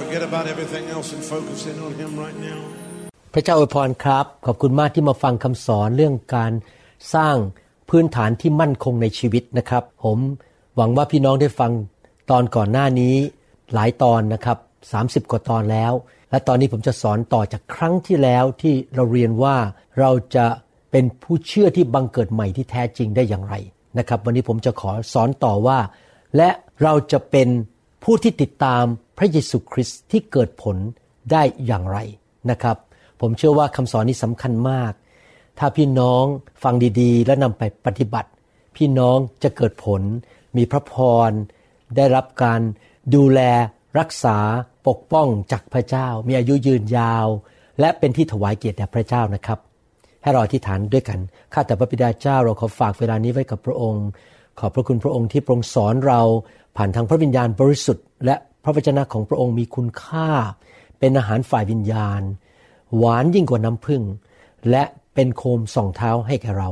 [0.00, 2.60] forget about everything else and focus in on Him right now.
[3.34, 6.52] พระเจ้าอวยพรครับ ขอบคุณมากที่มาฟังคำสอนเรื่องการ
[7.14, 7.36] สร้าง
[7.90, 10.18] พื้นฐานที่มั่นคงในชีวิตนะครับ ผม
[10.76, 11.72] หวังว่าพี่น้องได้ฟัง
[12.30, 13.14] ตอนก่อนหน้านี้
[13.74, 14.58] หลายตอนนะครับ
[15.24, 15.92] 30 กว่าตอนแล้ว
[16.30, 19.56] และตอนนี้ผมจะสอนต่อจากครั้งที่แล้วที่เราเรียนว่า
[19.98, 20.46] เราจะ
[20.90, 23.54] เป็นผู้เชื่อที่บังเกิดใหม่ที่แท้จริงได้อย่างไร
[23.98, 25.78] นะครับ วันนี้ผมจะขอสอนต่อว่า
[26.36, 26.48] และ
[26.82, 27.48] เราจะเป็น
[28.08, 28.84] ผู้ที่ติดตาม
[29.18, 30.76] พระเยซูคริสต์ที่เกิดผล
[31.32, 31.98] ได้อย่างไร
[32.50, 32.76] นะครับ
[33.20, 34.92] ผมเชื่อว่าคำสอนนี้สำคัญมาก
[35.58, 36.24] ถ้าพี่น้อง
[36.62, 38.30] ฟังดีๆ และนำไปปฏิบัติ
[38.76, 40.02] พี่น้องจะเกิดผล
[40.56, 40.94] มีพระพ
[41.28, 41.30] ร
[41.96, 42.60] ได้รับการ
[43.14, 43.40] ดูแล
[43.98, 44.38] รักษา
[44.88, 47.26] ปกป้องจากพระเจ้า มีอายุยืนยาว
[47.80, 49.58] และเป็นที่ถวายเกียรติแด่พระเจ้านะครับ
[50.22, 51.18] ให้เราอธิษฐานด้วยกัน
[51.52, 54.06] ข้าแต่พระบิดาเจ้าเราขอฝากเวลานี้ไว้กับพระองค์
[54.58, 56.20] ขอบพระคุณพระองค์ที่ทรงสอนเรา
[56.76, 60.30] ผ่านทางพระวิญญาณบริสุทธิ์ และพระวจนะของพระองค์มีคุณค่า
[60.98, 62.22] เป็นอาหารฝ่ายวิญญาณ
[62.96, 64.02] หวานยิ่งกว่าน้ำผึ้ง
[64.70, 66.70] และเป็นโคมส่องเท้าให้แก่เรา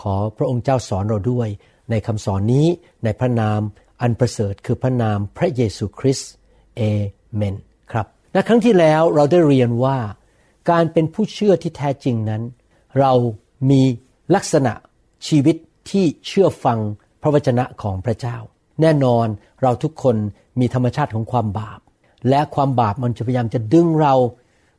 [0.00, 1.48] ขอพระองค์เจ้าสอนเราด้วย
[1.90, 2.66] ในคำสอนนี้
[3.04, 3.60] ในพระนาม
[4.02, 6.30] อันประเสริฐคือพระนามพระเยซูคริสต์
[6.76, 6.80] เอ
[7.34, 7.54] เมน
[7.92, 9.98] ครับในครั้งที่แล้วเราได้เรียนว่า
[10.70, 12.42] การเป็นผู้เชื่อที่แท้จริงนั้น
[13.00, 13.12] เรา
[13.70, 13.82] มี
[14.34, 14.72] ลักษณะ
[15.28, 15.56] ชีวิต
[15.90, 16.78] ที่เชื่อฟัง
[17.22, 18.36] พระวจนะของพระเจ้า
[18.80, 19.26] แน่นอน
[19.62, 20.16] เราทุกคน
[20.60, 21.80] มีธรรมชาติของความบาป
[22.28, 24.14] และความบาปมันจะพยายามจะดึงเรา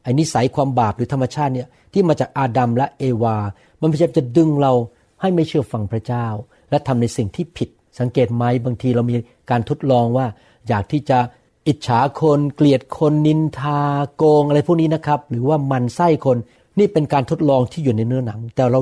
[0.04, 3.38] ไอ้นิสัยความบาปหรือธรรมชาติเนี่ยที่มาจากอาดัมและเอวา
[3.82, 4.74] มันพยายามจะดึงเรา
[5.22, 6.26] ให้ไม่เชื่อฟังพระเจ้า
[6.70, 7.70] และทำในสิ่งที่ผิด
[8.00, 9.16] สังเกตไหมบางทีเรามี
[9.50, 10.26] การทดลองว่า
[10.68, 11.20] อยากที่จะ
[11.68, 13.82] อิจฉาคนเกลียดคนนินทา
[14.16, 16.38] โกงอะไรพวกนี้นะครับ หรือว่ามันไส้คน
[16.80, 18.82] นี่เป็นการทดลองที่อยู่ในเนื้อหนัง แต่เรา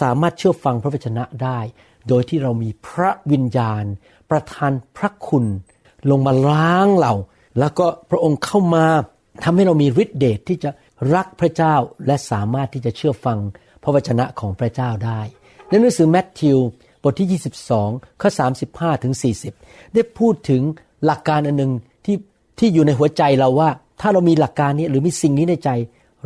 [0.00, 1.58] สามารถเชื่อฟังพระวจนะได้
[2.08, 3.84] โดยที่เรามีพระวิญญาณ
[4.32, 5.44] ประทานพระคุณ
[6.10, 7.12] ลงมาล้างเรา
[7.58, 8.86] แล้วก็พระองค์เข้ามา
[9.44, 10.70] ทำให้เรามีฤทธิเดชทที่จะ
[11.14, 11.74] รักพระเจ้า
[12.06, 13.38] และสามารถที่จะเชื่อฟัง
[13.82, 15.20] พระวจนะของพระเจ้าได้
[15.68, 16.58] ในหนังสือแมทธิว
[17.02, 17.40] บทที่
[17.72, 18.30] 22 ข้อ
[18.66, 19.14] 35 ถึง
[19.54, 20.62] 40 ได้พูดถึง
[21.04, 21.72] หลักการอันหนึ่ง
[22.04, 22.16] ที่
[22.58, 23.70] ที่อยู่ในหัวใจเราว่า
[24.00, 25.70] ถ้าเรามีหลักการนี้หรือมีสิ่งนี้ในใจ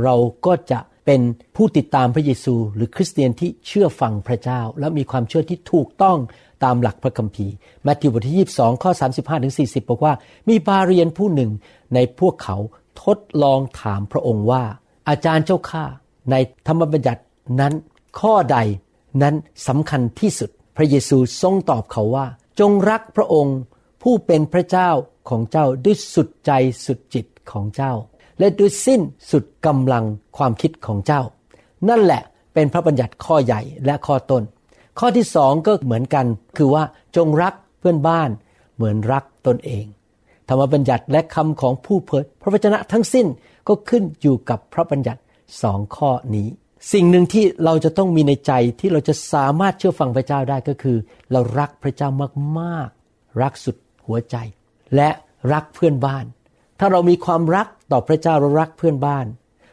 [0.02, 0.14] เรา
[0.46, 1.20] ก็จะ เป็น
[1.56, 6.18] ผู้ติดตามพระเยซู หรือคริสเตียนที่เชื่อฟังพระเจ้า และมีความเชื่อที่ถูกต้อง
[6.64, 10.14] ตามหลักพระคัมภีร์แมทธิวบทที่ 22 ข้อ 35ถึง40 บอกว่า
[10.48, 11.50] มีบาเรียนผู้หนึ่ง
[11.94, 12.56] ในพวกเขา
[13.04, 14.62] ทดลองถามพระองค์ว่า
[15.08, 15.84] อาจารย์เจ้าข้า
[16.30, 16.34] ใน
[16.66, 17.22] ธรรมบัญญัติ
[17.60, 17.74] นั้น
[18.20, 18.58] ข้อใด
[19.22, 19.34] นั้น
[19.68, 22.26] สำคัญที่สุด พระเยซูทรงตอบเขาว่า
[22.60, 23.58] จงรักพระองค์
[24.02, 24.90] ผู้เป็นพระเจ้า
[25.28, 26.50] ของเจ้าด้วยสุดใจ
[26.84, 27.92] สุดจิตของเจ้า
[28.38, 30.04] และด้วยสิ้นสุดกำลัง
[30.36, 31.22] ความคิดของเจ้า
[31.88, 32.22] นั่นแหละ
[32.54, 34.42] เป็นพระบัญญัติข้อใหญ่และข้อต้น
[34.98, 36.26] ข้อที่สองก็เหมือนกัน
[36.56, 36.84] คือว่า
[37.16, 38.30] จงรักเพื่อนบ้าน
[38.76, 39.84] เหมือนรักตนเอง
[40.48, 43.26] ธรรมบัญญัติและคำของผู้เผยพระวจนะทั้งสิ้น
[43.68, 45.20] ก็ขึ้นอยู่กับพระบัญญัติ
[45.62, 46.48] สองข้อนี้
[46.92, 50.96] สิ่งหนึ่งที่เราจะต้องมีในใจที่เราจะสามารถเชื่อฟังพระเจ้าได้ก็คือ
[51.32, 52.08] เรารักพระเจ้า
[52.58, 54.36] มากๆ รักสุดหัวใจ
[54.96, 55.10] และ
[55.52, 56.24] รักเพื่อนบ้าน
[56.80, 59.26] ถ้าเรามีความรักต่อพระเจ้าเรารักเพื่อนบ้าน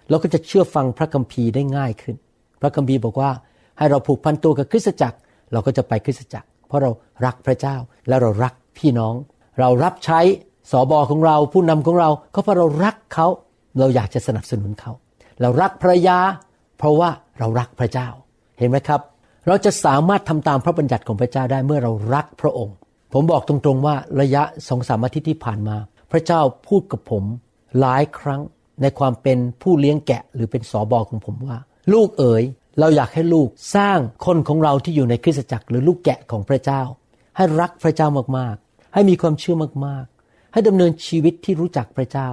[0.10, 2.16] เราก็จะเชื่อฟังพระคัมภีร์ได้ง่ายขึ้น
[2.62, 3.32] พระคัมภีร์บอกว่า
[3.78, 5.18] ให้เราผูกพันตัวกับคริสตจักร
[5.52, 6.92] เราก็จะไปคริสตจักร เพราะเรา
[7.26, 7.76] รักพระเจ้า
[8.08, 9.16] และเรารักพี่น้อง
[9.60, 10.20] เรารับใช้
[10.72, 13.28] สอบอของเราผู้นำของเราก็เพราะเรารักเขา
[13.80, 14.92] เราอยากจะสนับสนุนเขา
[15.42, 16.18] เรารักภรรยา
[16.78, 17.10] เพราะว่า
[17.40, 18.08] เรารักพระเจ้า
[18.58, 19.02] เห็นไหมครับ
[19.48, 22.76] เราจะสามารถทำตามพระบัญญัติของพระเจ้าได้เมื่อเรารักพระองค์
[23.14, 25.78] ผมบอกตรงๆว่าระยะสองสามอาทิตย์ที่ผ่านมา
[26.14, 27.24] พระเจ้าพูดกับผม
[27.80, 28.42] หลายครั้ง
[28.82, 31.58] ในความเป็นผู้เลี้ยงแกะหรือเป็นสอบอของผมว่า
[31.94, 32.44] ลูกเอ๋ย
[32.80, 36.82] เราอยากให้ลูกสร้างคนของเราที่อยู่ในคริสตจักรหรือลูกแกะของพระเจ้า
[37.36, 38.08] ให้รักพระเจ้า
[38.38, 39.56] มากๆ ให้มีความเชื่อ
[39.86, 42.30] มากๆ ให้ดำเนินชีวิตที่รู้จักพระเจ้า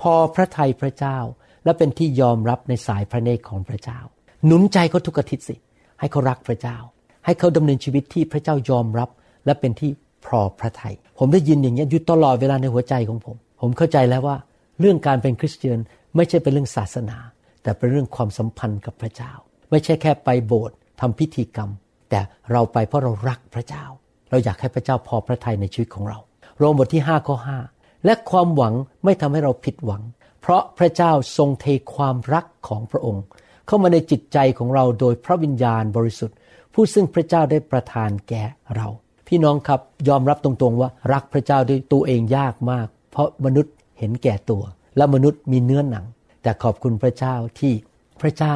[0.00, 1.18] พอพระทัยพระเจ้า
[1.64, 3.98] และเป็นที่ยอมรับในสายพระเนตรของพระเจ้า
[4.46, 5.56] หนุนใจเขาทุกอาทิตย์สิ
[6.00, 6.76] ให้เขารักพระเจ้า
[7.24, 9.08] ให้เขาดำเนินชีวิตที่พระเจ้ายอมรับ
[9.46, 9.90] และเป็นที่
[10.26, 14.36] พอพระทยัยผมได้ยินอย่างนี้อยู่ตลอดเวลาในหัวใจของผม ผมเข้าใจแล้วว่า
[14.80, 15.78] เรื่องการเป็นคริสเตียน
[16.16, 17.18] ไม่ใช่เป็นเรื่องศาสนา
[17.62, 19.32] แต่เป็นเรื่องความสัมพันธ์กับพระเจ้า
[19.70, 21.70] ไม่ใช่แค่ไปโบสถ์ทำพิธีกรรม
[22.10, 22.20] แต่
[22.52, 23.84] เราไปเพราะเรารักพระเจ้า
[24.30, 26.18] เราอยากให้พระเจ้าพอพระทัยในชีวิตของเรา
[26.58, 27.36] โรมบทที่5ข้อ
[27.70, 28.74] 5และความหวัง
[29.04, 30.02] ไม่ทำให้เราผิดหวัง
[30.40, 33.24] เพราะพระเจ้าทรงเทความรักของพระองค์
[33.66, 36.36] เข้ามาในจิตใจของเราโดยพระวิญญาณบริสุทธิ์
[36.72, 38.42] ผู้ซึ่งพระเจ้าได้ประทานแก่
[38.76, 38.88] เรา
[39.36, 44.62] พี่น้องครับยอมรับตรงๆว่ารักพระเจ้าด้วยตัวเองยากมาก เพราะมนุษย์เห็นแก่ตัว
[44.96, 46.04] และมนุษย์มีเนื้อหนัง
[46.42, 47.72] แต่ขอบคุณพระเจ้าที่
[48.20, 48.54] พระเจ้า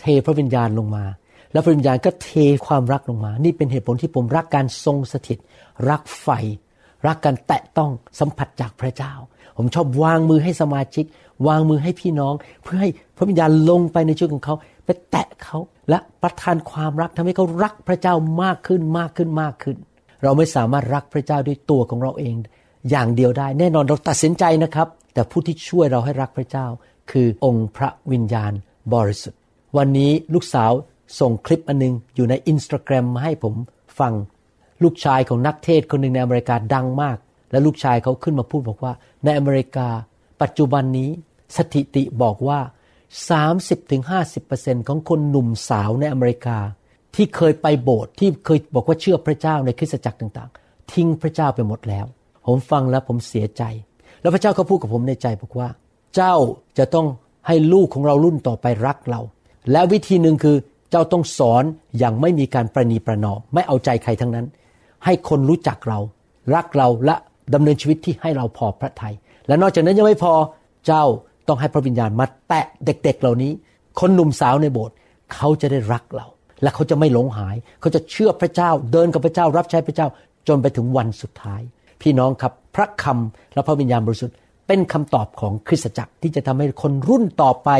[0.00, 1.04] เทพระวิญญาณลงมา
[1.52, 2.30] แล้วพระวิญญาณก็เท
[2.66, 5.38] ความรักลงมา นี่เป็นเหตุผลที่ผมรักการทรงสถิต
[5.88, 6.28] รักไฟ
[7.06, 7.90] รักการแตะต้อง
[8.20, 9.12] สัมผัสจากพระเจ้า
[9.56, 11.04] ผมชอบวางมือให้สมาชิก
[11.48, 15.58] วางมือให้พี่น้อง เพื่อให้พระวิญญาณลงไปในชีวิตของเขาไปแตะเขา
[15.88, 19.78] และประทานความรักทำให้เขารักพระเจ้ามากขึ้นมากขึ้นมากขึ้น
[20.22, 22.34] เราไม่สามารถรักพระเจ้าด้วยตัวของเราเอง
[22.90, 26.66] อย่างเดียวได้ แน่นอนเราตัดสินใจนะครับ แต่ผู้ที่ช่วยเราให้รักพระเจ้า
[27.10, 28.52] คือองค์พระวิญญาณ
[28.94, 29.40] บริสุทธิ์
[29.76, 30.72] วันนี้ลูกสาว
[31.20, 33.54] ส่งคลิปอันนึง อยู่ในอินสตาแกรมมาให้ผม
[33.98, 34.12] ฟัง
[34.82, 37.18] ลูกชายของนักเทศคนหนึ่งในอเมริกาดังมาก
[37.50, 38.92] และลูกชายเขาขึ้นมาพูดบอกว่า
[39.24, 39.88] ในอเมริกา
[40.42, 41.10] ปัจจุบันนี้
[41.56, 42.60] สถิติบอกว่า
[43.74, 46.58] 30-50%ของคนหนุ่มสาวในอเมริกา
[47.16, 52.06] ที่เคยไปโบสถ์ที่เคยบอกว่าเชื่อพระเจ้าในคริสตจักรต่างๆ ทิ้งพระเจ้าไปหมดแล้ว
[52.46, 53.62] ผมฟังแล้วผมเสียใจ
[54.20, 55.68] แล้วพระเจ้าเขาพูดกับผมในใจบอกว่า
[56.16, 56.34] เจ้า
[56.78, 57.06] จะต้อง
[57.46, 59.20] ให้ลูกของเรารุ่นต่อไปรักเรา
[59.72, 60.56] และวิธีหนึ่งคือ
[60.90, 61.64] เจ้าต้องสอน
[61.98, 64.46] อย่างไม่มีการประนีประนอมไม่เอาใจใครทั้งนั้น
[65.04, 65.98] ให้คนรู้จักเรา
[66.54, 67.14] รักเราและ
[67.54, 69.14] ดำเนินชีวิตที่ให้เราพอพระทยัย
[69.46, 70.32] และนอกจากนั้นยังไม่พอ
[70.86, 71.04] เจ้า
[71.48, 73.52] ต้องให้พระวิญญาณมาแตะเด็ก ๆ เหล่านี้
[74.00, 74.94] คนหนุ่มสาวในโบสถ์
[75.34, 76.26] เขาจะได้รักเรา
[76.62, 80.06] และเขาจะไม่หลงหาย เขาจะเชื่อพระเจ้า เดินกับพระเจ้า รับใช้พระเจ้า
[80.48, 81.60] จนไปถึงวันสุดท้าย
[82.02, 84.36] พี่น้องครับ พระคำและพระวิญญาณบริสุทธิ์
[84.66, 87.70] เป็นคำตอบของคริสตจักรที่จะทำให้คนรุ่นต่อไป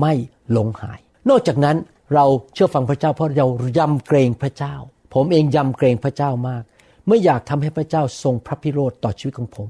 [0.00, 0.12] ไม่
[0.52, 1.76] หลงหาย นอกจากนั้น
[2.14, 3.46] เราเชื่อฟังพระเจ้าเพราะเรา
[3.78, 4.74] ยำเกรงพระเจ้า
[5.14, 6.62] ผมเองยำเกรงพระเจ้ามาก
[7.08, 9.68] ไม่อยากทำให้พระเจ้าทรงพระพิโรธต่อชีวิตของผม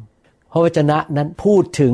[0.52, 1.92] พระวจนะนั้นพูดถึง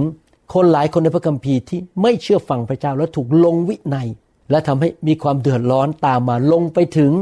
[0.55, 4.09] คนหลายคนในพระคัมภีร์ที่ไม่เชื่อฟังพระเจ้าและถูกลงวินัย
[4.51, 7.13] และทำให้มีความเดือดร้อนตามมาลงไปถึง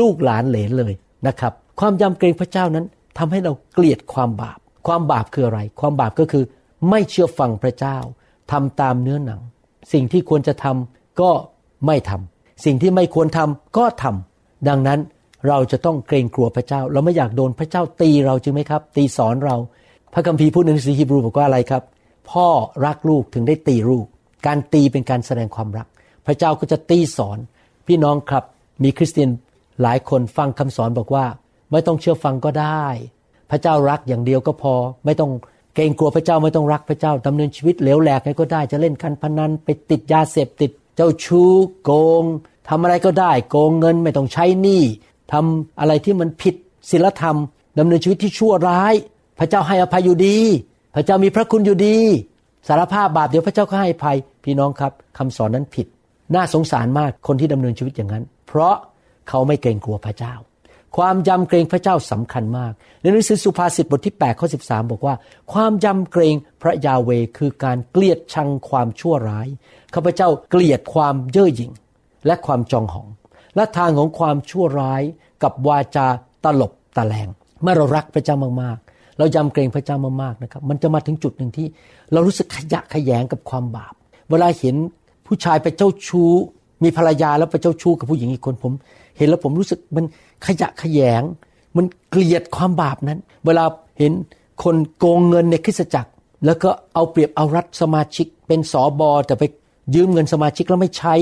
[0.00, 0.92] ลูกหลานเหลนเลย
[1.26, 2.86] นะครับ ความยำเกรงพระเจ้านั้น
[3.18, 6.44] ทำให้เราเกลียดความบาป ความบาปคืออะไร ความบาปก็คือ
[6.90, 7.96] ไม่เชื่อฟังพระเจ้า
[8.52, 9.40] ทำตามเนื้อหนัง
[9.92, 11.30] สิ่งที่ควรจะทำก็
[11.86, 15.00] ไม่ทำสิ่งที่ไม่ควรทำก็ทำดังนั้น
[15.48, 19.56] เราจะต้องเกรงกลัวพระเจ้า เราไม่อยากโดนพระเจ้าตีเราจริงไหมครับ ตีสอนเรา
[20.12, 21.82] พระคัมภีร์พูดในหนังสือฮีบรูบอกว่าอะไรครับ
[22.30, 22.46] พ่อ
[22.86, 24.06] รักลูกถึงได้ตีลูก
[24.46, 25.86] การตีเป็นการแสดงความรัก
[26.26, 27.38] พระเจ้าก็จะตีสอน
[27.86, 28.44] พี่น้องครับ
[28.82, 29.30] มีคริสเตียน
[29.82, 31.26] หลายคนฟังคำสอนบอกว่า
[31.70, 32.86] ไม่ต้องเชื่อฟังก็ได้
[33.50, 34.74] พระเจ้ารักอย่างเดียวก็พอ
[35.04, 35.30] ไม่ต้อง
[35.74, 41.52] เกรงกลัวพระเจ้าไม่ต้องรักพระเจ้าดำเนินชีวิตเหลวแหลกไงก็ได้ จะเล่นการพนันไปติดยาเสพติด เจ้าชู้
[41.84, 41.90] โก
[42.22, 42.24] ง
[42.68, 44.82] ทำอะไรก็ได้ โกงเงินไม่ต้องใช้หนี้
[45.32, 46.54] ทำอะไรที่มันผิด
[46.90, 47.36] ศีลธรรม
[47.78, 48.94] ดำเนินชีวิตที่ชั่วร้าย
[49.38, 50.38] พระเจ้าให้อภัยอยู่ดี
[50.94, 51.98] พระเจ้ามีพระคุณอยู่ดี
[52.68, 55.86] สารภาพบาปเดี๋ยวพระเจ้าก็ให้ภัย พี่น้องครับคำสอนนั้นผิด
[56.34, 58.74] น่าสงสารมากคนที่ดำเนินชีวิตอย่างนั้น เพราะ
[59.28, 60.34] เขาไม่เกรงกลัวพระเจ้า
[60.96, 65.14] ความยำเกรงพระเจ้าสำคัญมาก ในหนังสือสุภาษิตบทที่8ข้อ13 บอกว่า
[65.52, 69.48] ความยำเกรงพระยาเวคือการเกลียดชังความชั่วร้าย
[69.94, 71.72] ข้าพเจ้าเกลียดความเย่อหยิ่ง
[72.26, 73.08] และความจองหอง
[73.56, 75.02] และทางของความชั่วร้าย
[75.42, 76.06] กับวาจา
[76.44, 77.28] ตลบตะแลง
[77.62, 81.66] เมื่อเรารักพระเจ้ามากๆ เรายำเกรงพระเจ้ามากๆนะครับ มันจะมาถึงจุดหนึ่งที่
[82.12, 83.94] เรารู้สึกขยะขยงกับความบาป
[84.30, 84.76] เวลาเห็น
[85.32, 86.32] ผู้ชายไปเจ้าชู้
[86.84, 88.72] มีภรรยาแล้วไปเจ้าชู้กับผู้หญิงอีกคนผม
[89.18, 90.04] เห็นแล้วผมรู้สึกมัน
[90.46, 91.22] ขยะขยง
[91.76, 93.64] มันเกลียดความบาปนั้น เวลา
[93.98, 94.12] เห็น
[94.64, 96.10] คนโกงเงินในคริสตจักร
[96.46, 99.44] แล้วก็เอาเปรียบเอารัดสมาชิก เป็นสอบอแต่ไป
[99.94, 101.14] ยืมเงินสมาชิกแล้วไม่ใช้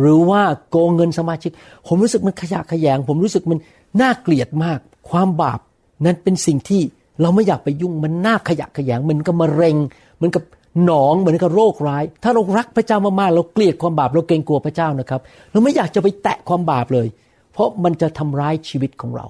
[0.00, 1.50] หรือว่าโกงเงินสมาชิก
[1.88, 3.58] ผมรู้สึกมันขยะขยง ผมรู้สึกมัน
[4.00, 4.78] น่าเกลียดมาก
[5.10, 5.60] ความบาป
[6.04, 6.82] นั้นเป็นสิ่งที่
[7.20, 9.76] เราไม่อยากไปยุ่งมันน่าขยะขยงมันก็มะเร็ง
[10.16, 10.42] เหมือนกับ
[10.84, 17.08] หนองเหมือนกับโรคร้าย ถ้าเรารักพระเจ้ามากๆเราเกลียดความบาปเราเกรงกลัวพระเจ้านะครับเราไม่อยากจะไปแตะความบาปเลย
[17.52, 19.26] เพราะมันจะทำร้ายชีวิตของเรา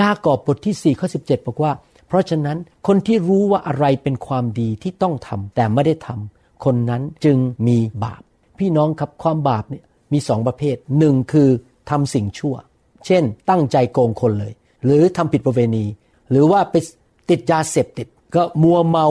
[0.00, 1.72] ยากอบบทที่4ข้อ17 บอกว่า
[2.08, 7.36] เพราะฉะนั้นคนที่รู้ว่าอะไรเป็นความดีที่ต้องทำแต่ไม่ได้ทำคนนั้นจึง
[7.66, 8.22] มีบาป
[8.58, 11.48] พี่น้องครับความบาปเนี่ยมีสองประเภทหนึ่งคือ
[11.90, 12.54] ทำสิ่งชั่ว
[13.06, 14.52] เช่น ตั้งใจโกงคนเลย
[14.84, 15.84] หรือทำผิดประเวณี
[16.30, 16.74] หรือว่าไป
[17.30, 19.06] ติดยาเสพติด ก็มัวเมา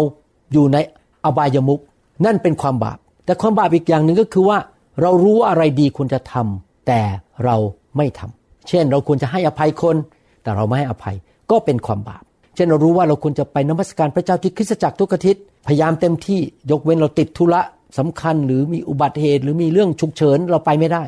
[0.54, 0.78] อยู่ใน
[1.26, 1.80] อบายมุก
[2.26, 4.58] นั่นเป็นความบาป แต่ความบาปอีกอย่างหนึ่งก็คือว่า
[5.02, 7.02] เรารู้ว่าอะไรดีควรจะทำแต่
[7.46, 7.56] เรา
[7.98, 9.96] ไม่ทำเช่นเราควรจะให้อภัยคน
[10.44, 11.16] แต่เราไม่ให้อภัย
[11.52, 12.24] ก็เป็นความบาป
[12.56, 16.40] เช่นเรารู้ว่าเราควรจะไปนมัสการพระเจ้าที่คริสตจักรทุกอาทิตย์พยายามเต็มที่
[16.72, 17.62] ยกเว้นเราติดธุระ
[17.98, 21.04] สำคัญหรือมีอุบัติเหตุ หรือมีเรื่องฉุกเฉินเราไปไม่ได้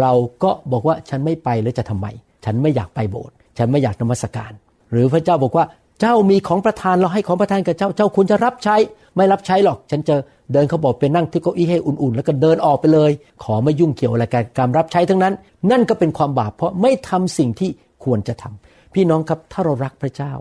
[0.00, 2.06] เราก็บอกว่าฉันไม่ไปแล้วจะทำไม
[2.44, 4.52] ฉันไม่อยากไปโบสถ์ฉันไม่อยากนมัสการ
[4.92, 5.64] หรือพระเจ้าบอกว่า
[6.00, 8.76] เจ้ามีของประทานเราให้ของประทานกับเจ้าเจ้าควรจะรับใช้
[9.16, 10.16] ไม่รับใช้หรอก ฉันจะ
[10.52, 13.10] เดินเขาบอกไปนั่งที่เก้าอี้ให้อุ่นๆ แล้วก็เดินออกไปเลย
[13.44, 15.34] ขอไม่ยุ่งเกี่ยวอะไรกับการรับใช้ทั้งนั้น
[15.70, 17.70] นั่นก็เป็นความบาปเพราะไม่ทำสิ่งที่
[18.04, 20.32] ควรจะทำพี่น้องครับถ้าเรารักพระเจ้า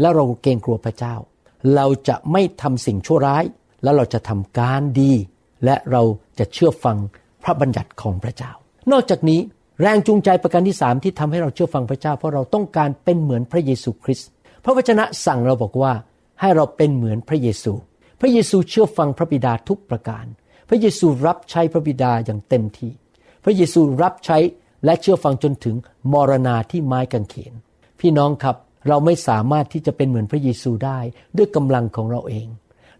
[0.00, 1.14] แล้วเราเกรงกลัวพระเจ้า
[1.74, 3.44] เราจะไม่ทำสิ่งชั่วร้าย
[3.82, 5.12] แล้วเราจะทำการดี
[5.64, 6.02] และเรา
[6.38, 6.96] จะเชื่อฟัง
[7.44, 8.52] พระบัญญัติของพระเจ้า
[8.92, 9.40] นอกจากนี้
[9.82, 14.28] แรงจูงใจประการที่สามที่ทำให้เราเชื่อฟังพระเจ้า เพราะเราต้องการเป็นเหมือนพระเยซูคริสต์
[14.64, 15.92] พระวจนะสั่งเราบอกว่า
[16.40, 17.72] ให้เราเป็นเหมือนพระเยซู
[18.20, 20.26] พระเยซูเชื่อฟังพระบิดาทุกประการ
[20.68, 22.92] พระเยซูรับใช้พระบิดาอย่างเต็มที่
[23.44, 24.38] พระเยซูรับใช้
[24.84, 25.76] และเชื่อฟังจนถึง
[26.12, 27.52] มรณาที่ไม้กางเขน
[28.00, 28.56] พี่น้องครับ
[28.88, 30.98] เราไม่สามารถที่จะเป็นเหมือนพระเยซูได้
[31.36, 32.46] ด้วยกำลังของเราเอง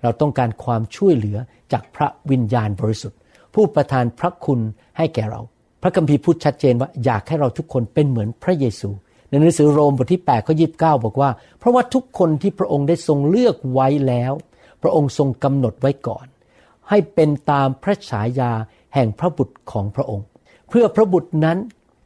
[0.03, 1.39] เราต้องการความช่วยเหลือ
[1.73, 3.19] จากพระวิญญาณบริสุทธิ์
[3.55, 4.61] ผู้ประทานพระคุณ
[4.99, 5.41] ให้แก่เรา
[5.83, 8.91] พระคัมภีร์พูดชัดเจนว่าอยากให้เราทุกคนเป็นเหมือนพระเยซู
[9.29, 10.67] ในหนังสือโรมบทที่8ข้อยี
[11.05, 14.33] บอกว่า เพราะว่าทุกคนที่พระองค์ได้ทรงเลือกไว้แล้ว
[14.83, 16.27] พระองค์ทรงกำหนดไว้ก่อน
[16.89, 18.53] ให้เป็นตามพระฉายา
[18.95, 20.27] แห่งพระบุตรของพระองค์
[20.69, 21.59] เพื่อพระบุตรนั้น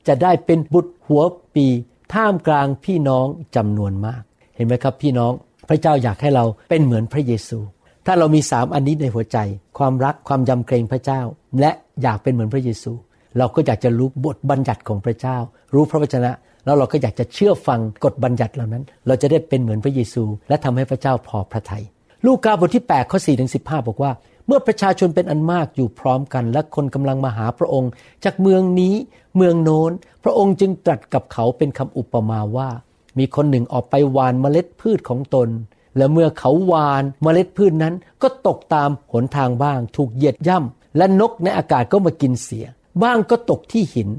[0.09, 1.23] จะได้เป็นบุตรหัว
[1.55, 1.67] ปี
[2.15, 3.27] ท่ามกลางพี่น้อง
[3.57, 4.23] จำนวนมาก
[4.57, 5.33] เห็นไหมครับพี่น้อง
[5.69, 7.59] พระเจ้าอยากให้เราเป็นเหมือนพระเยซู
[8.07, 9.39] ถ้าเรามีสามอันนี้ในหัวใจ
[9.79, 11.21] ความรักความยำเกรงพระเจ้า
[11.61, 11.71] และ
[12.03, 12.93] อยากเป็นเหมือนพระเยซู
[13.39, 15.37] เราก็อยากจะรู้บทบัญญัติของพระเจ้า
[15.75, 16.33] รู้พระวจนะ
[16.65, 21.85] แล้วเราก็อยากจะเชื่อฟังกฎบัญญัติเหล่านั้น เราจะได้เป็นเหมือนพระเยซู และทำให้พระเจ้าพอพระทยัย
[22.27, 24.13] ลูกาบทที่8ข้อ4ถึง15 บอกว่า
[24.47, 27.91] เมื่อประชาชนเป็นอันมากอยู่พร้อมกัน และคนกำลังมาหาพระองค์
[28.25, 28.95] จากเมืองนี้
[29.37, 29.91] เมืองโน้น
[30.25, 32.71] พระองค์จึงตรัสกับเขาเป็นคำอุปมาว่า
[33.19, 35.49] มีคนหนึ่งออกไปหวานเมล็ดพืชของตน
[35.97, 42.67] และเมื่อเขาหวานเมล็ดพืชนั้นก็ตกตามหนทางบ้าง ถูกเหยียดย่ำและนกในอากาศก็มากินเสีย
[43.03, 44.11] บ้างก็ตกที่หิน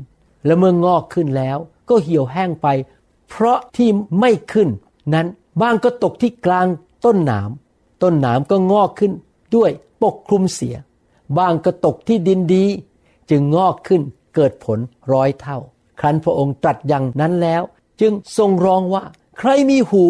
[0.46, 1.58] และเมื่องอกขึ้นแล้ว
[1.90, 2.68] ก็เหี่ยวแห้งไป
[3.30, 4.70] เพราะที่ไม่ขึ้น
[5.14, 5.28] นั้น
[5.62, 6.68] บ้างก็ตกที่กลาง
[7.06, 7.50] ต้นหนาม
[8.04, 9.12] ต้นหนามก็งอกขึ้น
[9.56, 9.72] ด้วย
[10.04, 10.76] ปกคลุมเสีย
[11.38, 12.66] บางก็ตกที่ดินดี
[13.30, 14.02] จึงงอกขึ้น
[14.36, 14.80] เกิดผล
[15.14, 15.58] ร้อยเท่า
[16.00, 17.64] ครั้นพระองค์ตรัสอย่างนั้นแล้ว
[18.02, 19.04] จึงทรงร้องว่า
[19.40, 20.04] ใครมีหู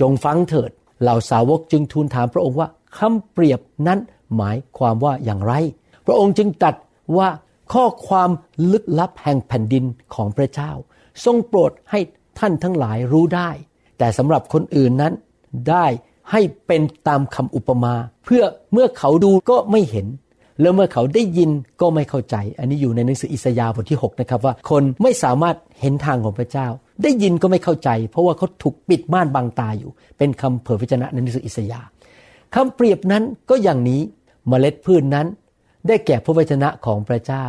[0.00, 0.70] จงฟังเถิด
[1.02, 3.98] เหล่าสาวกจึงทูลถามพระองค์ว่าคำเปรียบนั้น
[4.36, 5.52] หมายความว่าอย่างไร
[6.06, 6.76] พระองค์จึงตรัส
[7.18, 7.28] ว่า
[7.72, 8.30] ข้อความ
[8.72, 9.84] ลึกลับแห่งแผ่นดิน
[10.14, 10.70] ของพระเจ้า
[11.24, 12.00] ทรงโปรดให้
[12.38, 13.50] ท่านทั้งหลายรู้ได้
[13.98, 15.14] แต่สำหรับคนอื่นนั้น
[15.70, 15.86] ได้
[16.30, 18.42] ให้เป็นตามคำอุปมา เพื่อ
[18.72, 20.06] เมื่อเขาดูก็ไม่เห็น
[20.60, 26.66] แล้วเมื่อเขาได้ยินก็ไม่เข้าใจ อันนี้อยู่ในหนังสืออิสยาห์บทที่ 6 นะครับว่าคนไม่สามารถเห็นทางของพระเจ้า
[27.02, 31.86] ได้ยินก็ไม่เข้าใจ เพราะว่าเขาถูกปิดม่านบังตาอยู่ เป็นคำเผยพระชนะในหนังสืออิสยาห์
[32.54, 34.00] คำเปรียบนั้นก็อย่างนี้
[34.48, 35.26] เมล็ดพืชนนั้น
[35.86, 37.46] ได้แก่พระวจนะของพระเจ้า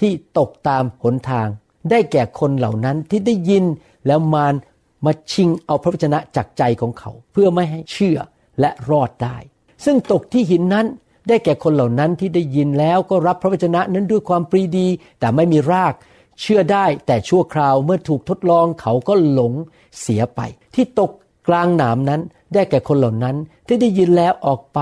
[0.00, 1.48] ที่ตกตามหนทาง
[1.90, 3.64] ได้แก่คนเหล่านั้นที่ได้ยิน
[4.06, 4.54] แล้วมาร
[5.04, 8.18] มาชิงเอาพระวจนะจากใจของเขา เพื่อไม่ให้เชื่อ
[8.60, 9.36] และรอดได้
[9.84, 10.86] ซึ่งตกที่หินนั้น
[11.28, 14.88] ได้แก่คนเหล่านั้นที่ได้ยินแล้วก็รับพระวจนะนั้นด้วยความปรีดี
[15.20, 15.94] แต่ไม่มีราก
[16.40, 19.52] เชื่อได้แต่ชั่วคราวเมื่อถูกทดลองเขาก็หลง
[20.00, 20.40] เสียไป
[20.74, 21.10] ที่ตก
[21.48, 22.20] กลางหนามนั้น
[22.54, 24.80] ได้แก่คนเหล่านั้นที่ได้ยินแล้วออกไป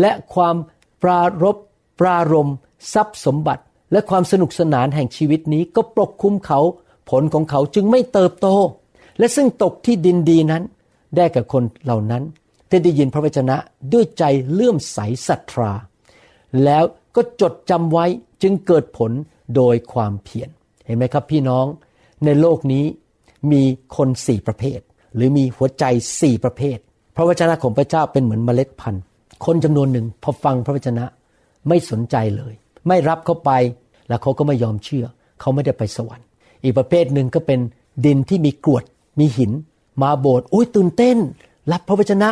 [0.00, 0.56] และความ
[1.02, 1.56] ปรารบ
[2.00, 2.50] ปรารม
[2.92, 6.60] ทรัพย์สมบัติ และความสนุกสนานแห่งชีวิตนี้ก็ปกคุมเขา
[7.10, 8.48] ผลของเขาจึงไม่เติบโต
[9.18, 10.62] และซึ่งตกที่ดินดีนั้น
[11.16, 12.22] ได้กับคนเหล่านั้น
[12.68, 13.56] ที่ได้ยินพระวจนะ
[13.92, 15.72] ด้วยใจเลื่อมใสศรัทธา
[16.64, 16.84] แล้ว
[17.16, 18.06] ก็จดจำไว้
[18.42, 19.10] จึงเกิดผล
[19.56, 20.48] โดยความเพียร
[20.84, 21.66] เห็นไหมครับพี่น้อง
[22.24, 22.84] ในโลกนี้
[23.52, 23.62] มี
[23.96, 24.80] คนสี่ประเภท
[25.14, 25.84] หรือมีหัวใจ
[26.20, 26.78] สี่ประเภท
[27.16, 29.02] พระวจนะของพระเจ้าเป็นเหมือนเมล็ดพันธุ์
[29.44, 31.04] คนจำนวนหนึ่งพอฟังพระวจนะ
[31.68, 32.54] ไม่สนใจเลย
[32.88, 33.50] ไม่รับเข้าไป
[34.08, 35.06] แล้วเขาก็ไม่ยอมเชื่อ
[35.40, 36.26] เขาไม่ได้ไปสวรรค์
[36.62, 37.60] อีกประเภทหนึ่งก็เป็น
[38.04, 38.84] ดินที่มีกรวด
[39.18, 39.52] มีหิน
[40.02, 41.16] มาโบสถ์อุ้ยตื่นเต้น
[41.72, 42.28] รับพระวจนะ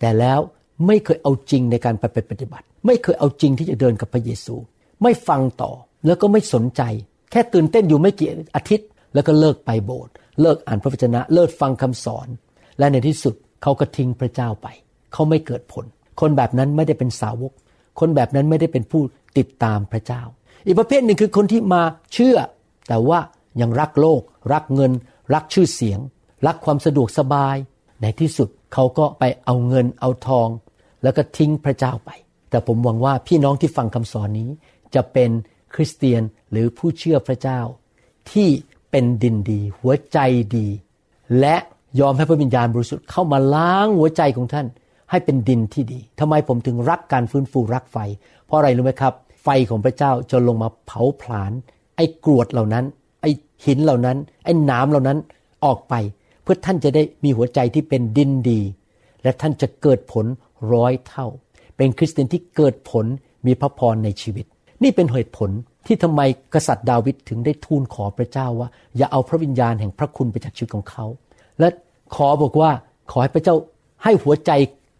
[0.00, 0.40] แต่แล้ว
[0.86, 4.54] ไม่เคยเอาจริงในการไปปฏิบัติ ไม่เคยเอาจริงที่จะเดินกับพระเยซู
[5.02, 5.72] ไม่ฟังต่อ
[6.06, 6.82] แล้วก็ไม่สนใจ
[7.30, 12.28] แค่ตื่นเต้นอยู่ไม่กี่อาทิตย์ แล้วก็เลิกไปโบสถ์เลิกอ่านพระวจนะ เลิกฟังคำสอน
[12.78, 14.66] และในที่สุดเขาก็ทิ้งพระเจ้าไป
[15.12, 15.84] เขาไม่เกิดผล
[16.20, 17.52] คนแบบนั้นไม่ได้เป็นสาวก
[18.00, 19.02] คนแบบนั้นไม่ได้เป็นผู้
[19.38, 20.22] ติดตามพระเจ้า
[20.66, 22.36] อีกประเภทหนึ่งคือคนที่มาเชื่อ
[22.88, 23.18] แต่ว่า
[23.60, 24.20] ยังรักโลก
[24.52, 24.92] รักเงิน
[25.34, 25.98] รักชื่อเสียง
[26.46, 27.56] รักความสะดวกสบาย
[28.02, 30.48] ในที่สุดเขาก็ไปเอาเงินเอาทอง
[31.02, 32.10] แล้วก็ทิ้งพระเจ้าไป
[32.50, 34.48] แต่ผมหวังว่าพี่น้องที่ฟังคำสอนนี้
[34.94, 35.30] จะเป็น
[35.74, 37.60] คริสเตียนหรือผู้เชื่อพระเจ้า
[38.32, 38.48] ที่
[38.90, 40.18] เป็นดินดี หัวใจ
[40.56, 40.68] ดี
[41.40, 41.56] และ
[42.00, 44.66] ยอมให้พระวิญญาณบริสุทธิ์เข้ามาล้างหัวใจของท่าน
[45.10, 47.96] ให้เป็นดินที่ดีทำไมผมถึงรักการฟื้นฟูรักไฟ
[48.46, 51.52] เพราะอะไรรู้ไหมครับ ไฟของพระเจ้าจะลงมาเผาผลาญ
[51.96, 52.84] ไอ้กรวดเหล่านั้น
[53.20, 53.30] ไอ้
[53.64, 55.18] หินเหล่านั้น ไอ้น้ำเหล่านั้น
[55.64, 55.94] ออกไป
[56.44, 58.60] เพื่อท่านจะได้มีหัวใจที่เป็นดินดี
[59.22, 60.26] และท่านจะเกิดผล
[60.72, 61.26] ร้อยเท่า
[61.76, 63.06] เป็นคริสเตียนที่เกิดผล
[63.46, 64.46] มีพระพรในชีวิต
[64.82, 65.50] นี่เป็นเหตุผล
[65.86, 66.20] ที่ทำไม
[66.54, 71.06] กษัตริย์ดาวิดถึงได้ทูลขอพระเจ้าว่า อย่าเอาพระวิญญาณแห่งพระคุณไปจากชีวิตของเขา
[71.60, 71.68] และ
[72.14, 72.70] ขอบอกว่า
[73.10, 73.56] ขอให้พระเจ้า
[74.04, 74.50] ให้หัวใจ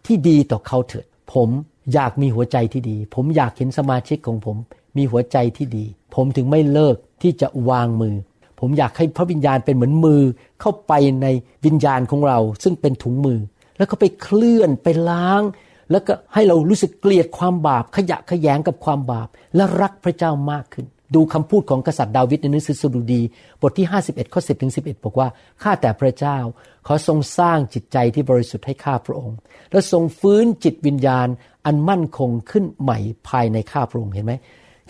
[0.07, 1.49] ที่ดีต่อเขาเถิด ผม
[1.95, 4.57] อยากมีหัวใจที่ดี ผมอยากเห็นสมาชิกของผม
[4.97, 5.85] มีหัวใจที่ดี
[6.15, 8.15] ผมถึงไม่เลิกที่จะวางมือ
[8.61, 10.23] ผมอยากให้พระวิญญาณเป็นเหมือนมือ
[10.61, 10.93] เข้าไป
[11.23, 11.27] ใน
[11.67, 13.41] วิญญาณของเรา ซึ่งเป็นถุงมือ
[13.79, 15.43] แล้วก็ไปเคลื่อนไปล้าง
[15.91, 23.23] แล้วก็ให้เรารู้สึกเกลียดความบาป ขยะขยงกับความบาป และรักพระเจ้ามากขึ้น ดูคำพูดของกษัตริย์ดาวิดในหนังสือสดุดี
[23.63, 25.29] บทที่ 51ข้อ10ถึง11 บอกว่า
[25.63, 26.39] ข้าแต่พระเจ้า
[26.87, 29.37] ขอทรงสร้างจิตใจที่บริสุทธิ์ให้ข้าพระองค์
[29.71, 31.29] และทรงฟื้นจิตวิญญาณ
[31.67, 34.35] อันมั่นคงขึ้นใหม่ภายในข้าพระองค์เห็นไหม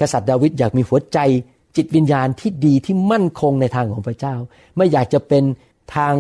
[0.01, 1.19] กษัตริย์ดาวิดอยากมีหัวใจ
[1.77, 4.35] จิตวิญญาณที่ดีที่มั่นคงในทางของพระเจ้า
[4.77, 5.45] ไม่อยากจะเป็น
[5.97, 6.15] ทาง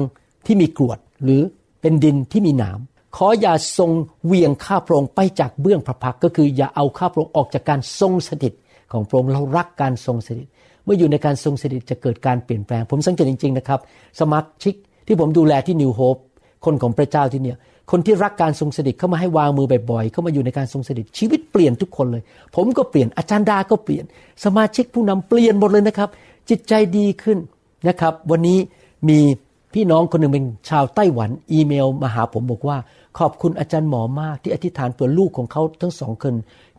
[0.46, 1.40] ที่มีกรวดหรือ
[1.80, 2.78] เป็นดินที่มีหนาม
[3.16, 3.90] ขออย่าทรง
[4.26, 8.52] เวียงข้าพระองค์ไปจากเบื้องพระพักก็คืออย่าเอาข้าพระองค์ออกจากการทรงสถิต
[8.92, 10.46] ของพระองค์เรารักการทรงสถิต
[10.84, 13.80] เมื่ออยู่ในการทรงสถิตจะเกิดการเปลี่ยนแปลง ผมสังเกตจริง ๆ นะครับ
[14.20, 14.75] สมาชิก
[15.06, 16.16] ที่ผมดูแลที่นิวโฮป
[16.64, 17.59] คนของพระเจ้าที่เนี่ย
[17.90, 22.23] คนที่รักการทรงสถิตเข้ามาให้วางมือบ่อยๆเข้ามาอยู่ในการทรงสถิตชีวิตเปลี่ยนทุกคนเลย
[22.54, 24.04] ผมก็เปลี่ยนอาจารย์ดาก็เปลี่ยน
[24.44, 26.09] สมาชิกผู้นำเปลี่ยนหมดเลยนะครับ
[26.50, 27.38] จิตใจดีขึ้น
[27.88, 28.59] นะครับ วันนี้
[29.09, 29.18] มี
[29.75, 32.76] พี่น้องคนหนึ่งเป็นชาวไต้หวัน อีเมลมาหาผมบอกว่า
[33.18, 36.34] ขอบคุณอาจารย์หมอมากที่อธิษฐานเพื่อลูกของเขาทั้งสองคน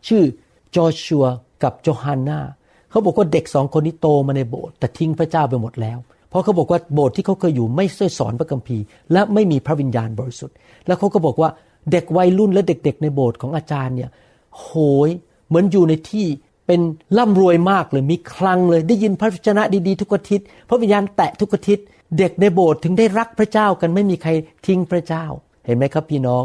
[0.06, 0.22] ชื่อ
[0.76, 1.24] จอชัว
[1.62, 2.38] กับโจฮานนา
[2.90, 5.98] เขาบอกว่าเด็กสองคนนี้โตมาในโบสถ์แต่ทิ้งพระเจ้าไปหมดแล้ว
[6.36, 11.50] ราะเขาบอกว่าโบสถ์ที่เขาเคยอยู่ไม่ได้สอนพระคัมภีร์ และไม่มีพระวิญญาณบริสุทธิ์ แล้วเขาก็บอกว่า
[11.92, 14.10] เด็กวัยรุ่นและเด็ก ๆ ในโบสถ์ของอาจารย์เนี่ย
[14.58, 14.70] โห
[15.06, 15.08] ย
[15.48, 16.26] เหมือนอยู่ในที่
[16.66, 16.80] เป็น
[17.18, 21.84] ร่ำรวยมากเลยมีคลังเลยได้ยินพระวจนะดีๆ ทุกอาทิตย์พระวิญญาณแตะทุกอาทิตย์
[22.18, 24.30] เด็กในโบสถ์ถึงได้รักพระเจ้ากันไม่มีใคร
[24.66, 25.24] ทิ้งพระเจ้า
[25.66, 26.44] เห็นไหมครับพี่น้อง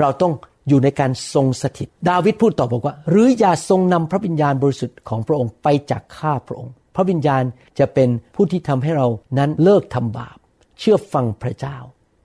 [0.00, 0.32] เราต้อง
[0.68, 7.44] อยู่ในการทรงสถิต ดาวิดพูดต่อบอกว่า หรืออย่าทรงนำพระวิญญาณบริสุทธิ์ของพระองค์ไปจากข้าพระองค์ ระวิญญาณ
[7.78, 9.08] จะเป็นผู้ที่ทำให้เรา
[9.38, 10.36] นั้นเลิกทำบาป
[10.78, 11.76] เชื่อฟังพระเจ้า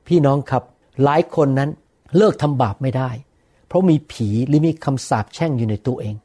[0.07, 0.63] พี่น้องครับ
[1.03, 1.69] หลายคนนั้น
[2.17, 3.09] เลิกทำบาปไม่ได้
[3.67, 6.15] เพราะมีผีหรือมีคำสาปแช่งอยู่ในตัวเอง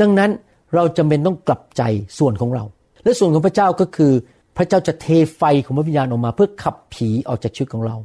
[0.00, 0.30] ดังนั้น
[0.74, 1.82] เราจำเป็นต้องกลับใจ
[2.18, 2.64] ส่วนของเรา
[3.04, 4.12] และส่วนของพระเจ้าก็คือ
[4.56, 7.96] พระเจ้าจะเทไฟของพระวิญญาณออกมา เพื่อขับผีออกจากชีวิตของเรา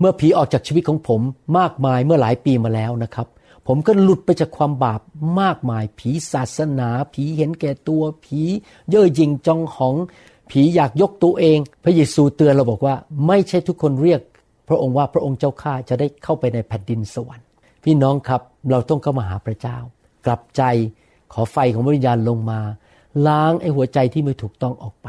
[0.00, 1.20] เมื่อผีออกจากชีวิตของผม
[1.58, 3.26] มากมายเมื่อหลายปีมาแล้วนะครับ
[3.66, 5.00] ผมก็หลุดไปจากความบาป
[5.40, 8.40] มากมาย ผีศาสนา ผีเห็นแก่ตัว ผี
[8.90, 9.96] เย่อหยิ่งจองหอง
[10.50, 12.94] ผีอยากยกตัวเอง พระเยซูเตือนเราบอกว่า
[13.26, 14.20] ไม่ใช่ทุกคนเรียก
[14.68, 17.46] พระองค์ว่าพระองค์เจ้าข้าจะได้เข้าไปในแผ่นดินสวรรค์
[17.84, 19.78] พี่น้องครับเราต้องเข้ามาหาพระเจ้า
[20.26, 20.62] กลับใจ
[21.32, 22.60] ขอไฟของพระวิญญาณลงมา
[23.26, 25.08] ล้างไอ้หัวใจที่ไม่ถูกต้องออกไป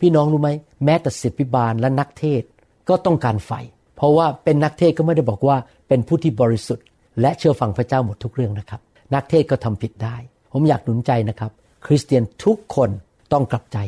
[0.00, 0.50] พี่น้องรู้ไหม
[0.84, 2.42] แม้แต่ศิษย์พิบาลและนักเทศ
[2.88, 3.52] ก็ต้องการไฟ
[3.96, 5.56] เพราะว่าเป็นนักเทศก็ไม่ได้บอกว่า
[5.88, 6.84] เป็นผู้ที่บริสุทธิ์
[7.20, 8.80] และเชื่อฟังพระเจ้าหมดทุกเรื่องนะครับ
[9.14, 10.16] นักเทศก็ทำผิดได้
[10.52, 11.50] ผมอยากหนุนใจนะครับ
[11.86, 12.90] คริสเตียนทุกคน
[13.32, 13.78] ต้องกลับใจ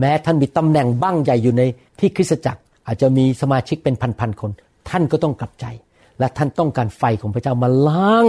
[0.00, 1.62] แม้ท่านมีตำแหน่งบ้างใหญ่อยู่ใน
[1.98, 4.50] ที่คริสตจักร อาจจะมีสมาชิกเป็นพันๆคน
[4.90, 5.66] ท่านก็ต้องกลับใจ
[6.18, 8.24] และท่านต้องการไฟของพระเจ้ามาล้าง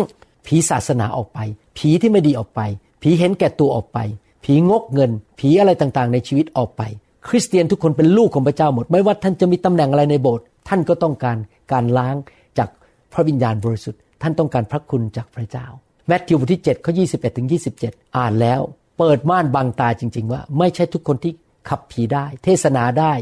[0.46, 1.40] ผีศาสนาออกไป
[1.78, 2.62] ผีที่ไม่ดีออกไป
[3.02, 4.00] ผีเห็นแก่ตัวออกไป
[4.44, 6.82] ผีงกเงิน ผีอะไรต่างๆ ในชีวิตออกไป
[7.28, 11.38] คริสเตียนทุกคนเป็นลูกของพระเจ้าหมด ไม่ว่าท่านจะมีตำแหน่งอะไรในโบสถ์ท่านก็ต้องการ
[11.72, 12.16] การล้าง
[12.58, 12.70] จาก
[13.14, 15.68] พระวิญญาณบริสุทธิ์ ท่านต้องการพระคุณจากพระเจ้า
[16.08, 17.48] แมทธิวบทที่7ข้อ21ถึง
[17.82, 18.62] 27 อ่านแล้ว
[18.98, 21.34] เปิดม่านบังตาจริง ๆ ว่า ไม่ใช่ทุกคนที่
[21.70, 23.14] ขับผีได้ เทศนาได้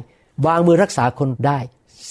[0.45, 1.59] วางมือรักษาคนได้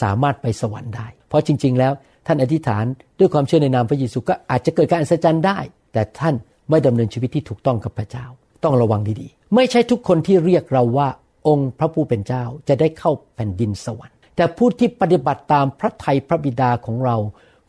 [0.00, 1.92] สามารถไปสวรรค์ได้ เพราะจริง ๆ แล้ว
[2.26, 2.84] ท่านอธิษฐาน
[3.18, 5.58] ด้วยความเชื่อในนามพระเยซูก็อาจจะเกิดการอัศจรรย์ได้
[5.92, 6.34] แต่ท่าน
[6.70, 8.26] ไม่ดำเนินชีวิตที่ถูกต้องกับพระเจ้า
[8.64, 11.08] ต้องระวังดีๆ ไม่ใช่ทุกคนที่เรียกเราว่า
[11.48, 17.16] องค์พระผู้เป็นเจ้าจะได้เข้าแผ่นดินสวรรค์ แต่ผู้ที่ปฏิบัติตามพระทัยพระบิดาของเรา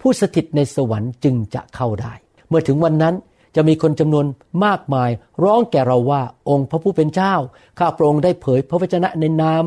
[0.07, 2.13] ผู้สถิตในสวรรค์จึงจะเข้าได้
[2.49, 3.15] เมื่อถึงวันนั้น
[3.55, 4.25] จะมีคนจำนวน
[4.65, 5.09] มากมาย
[5.43, 7.35] ร้องแก่เราว่าองค์พระผู้เป็นเจ้า
[7.79, 9.63] ข้าพระองค์ได้เผยพระวจนะในนาม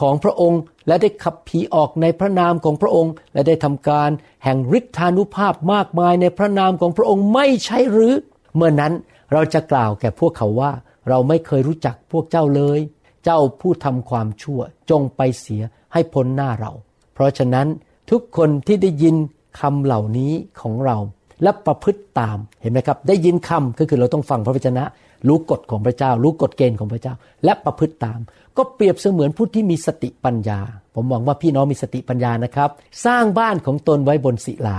[0.00, 4.10] ของพระองค์และได้ขับผีออกในพระนามของพระองค์ และได้ทำการ
[4.44, 8.14] แห่งฤทธานุภาพมากมายในพระนามของพระองค์ไม่ใช่หรือ
[8.54, 8.92] เมื่อนั้น
[9.32, 10.72] เราจะกล่าวแก่พวกเขาว่า
[11.08, 12.80] เราไม่เคยรู้จักพวกเจ้าเลย
[13.24, 16.72] เจ้าผู้ทำความชั่วจงไปเสียให้พ้นหน้าเรา
[17.14, 17.66] เพราะฉะนั้น
[18.10, 19.16] ทุกคนที่ได้ยิน
[19.58, 20.96] คำเหล่านี้ของเรา
[21.42, 24.84] และประพฤติตามเห็นไหมครับ ได้ยินคำก็คือเราต้องฟังพระวจนะ
[25.28, 28.20] รู้กฎของพระเจ้า รู้กฎเกณฑ์ของพระเจ้า และประพฤติตาม
[28.56, 30.60] ก็เปรียบเสมือนผู้ที่มีสติปัญญา
[30.94, 32.70] ผมหวังว่าพี่น้องมีสติปัญญานะครับ
[33.04, 34.78] สร้างบ้านของตนไว้บนศิลา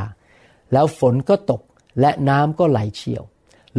[0.74, 1.62] แล้วฝนก็ตก
[2.00, 3.24] และน้ำก็ไหลเชี่ยว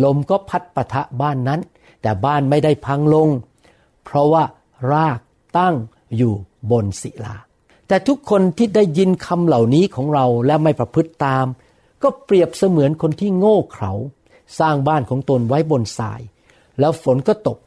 [0.05, 1.61] ลมก็พัดปะทะบ้านนั้น
[2.03, 3.29] แต่บ้านไม่ได้พังลง
[4.05, 4.45] เพราะว่า
[4.93, 5.19] ราก
[5.59, 5.75] ตั้ง
[6.17, 6.35] อยู่
[6.71, 7.35] บนศิลา
[7.93, 11.47] แต่ทุกคนที่ได้ยินคำเหล่านี้ของเราและไม่ประพฤติตาม
[12.03, 13.93] ก็เปรียบเสมือนคนที่โง่เขลา
[14.59, 16.21] สร้างบ้านของตนไว้บนทราย
[16.81, 17.59] แล้วฝนก็ตก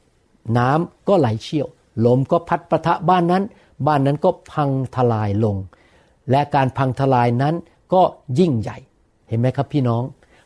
[0.58, 1.68] น้ำก็ไหลเชี่ยว
[2.06, 3.44] ลมก็พัดประทะบ้านนั้น
[3.88, 5.58] บ้านนั้นก็พังทลายลง
[6.32, 7.56] และการพังทลายนั้น
[7.94, 8.02] ก็
[8.40, 8.78] ยิ่งใหญ่
[9.28, 10.04] เห็นไหมครับพี่น้อง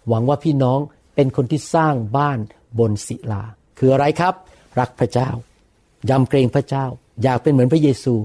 [0.08, 0.80] หวังว่าพี่น้อง
[1.16, 2.40] เป็นคนที่สร้างบ้าน
[2.80, 3.44] บนศิลา
[3.78, 4.34] คืออะไรครับ
[4.80, 5.30] รักพระเจ้า
[6.10, 6.86] ยำเกรงพระเจ้า
[7.24, 8.16] อยากเป็นเหมือนพระเยซู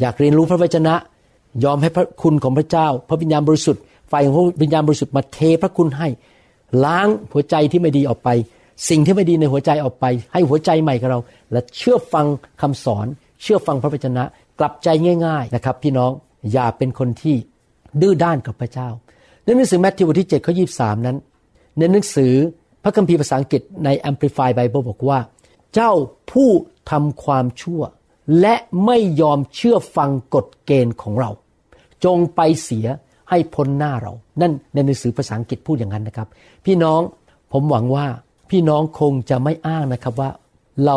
[0.00, 0.94] อยากเรียนรู้พระวจนะ
[1.64, 6.08] ยอมให้พระคุณของพระเจ้า พระวิญญาณบริสุทธิ์ไฟของพระวิญญาณบริสุทธิ์มาเทพระคุณให้
[6.84, 8.28] ล้างหัวใจที่ไม่ดีออกไป
[8.88, 11.18] สิ่งที่ไม่ดีในหัวใจออกไป ให้หัวใจใหม่กับเรา
[11.52, 12.26] และเชื่อฟัง
[12.60, 13.06] คำสอน
[13.42, 14.24] เชื่อฟังพระวจนะ
[14.58, 14.88] กลับใจ
[15.26, 16.10] ง่าย ๆนะครับ พี่น้อง
[16.52, 17.36] อย่าเป็นคนที่
[18.00, 18.88] ดื้อด้านกับพระเจ้า
[19.44, 21.16] ในหนังสือแมทธิวบทที่7ข้อ23 นั้น
[21.78, 22.32] ในหนังสือ
[22.82, 25.18] พระคัมภีร์ภาษาอังกฤษใน Amplified Bible บอกว่า
[25.74, 25.92] เจ้า
[26.30, 26.50] ผู้
[26.90, 27.82] ทำความชั่ว
[28.40, 31.30] และไม่ยอมเชื่อฟังกฎเกณฑ์ของเรา
[32.04, 32.86] จงไปเสีย
[33.30, 36.28] ให้พ้นหน้าเรา นั่นในหนังสือภาษาอังกฤษพูดอย่างนั้นนะครับ
[36.66, 37.00] พี่น้อง
[37.52, 38.06] ผมหวังว่า
[38.50, 40.30] พี่น้องคงจะไม่อ้างนะครับว่า
[40.86, 40.96] เรา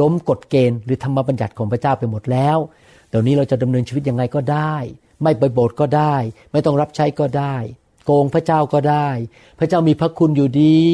[0.00, 2.58] ล้มกฎเกณฑ์หรือธรรมบัญญัติของพระเจ้าไปหมดแล้ว
[3.08, 4.74] เดี๋ยวนี้เราจะดำเนินชีวิตยังไงก็ได้
[5.22, 6.14] ไม่ไปโบสถ์ก็ได้
[6.52, 7.56] ไม่ต้องรับใช้ก็ได้
[8.04, 9.08] โกงพระเจ้าก็ได้
[9.58, 10.84] พระเจ้ามีพระคุณอยู่ดี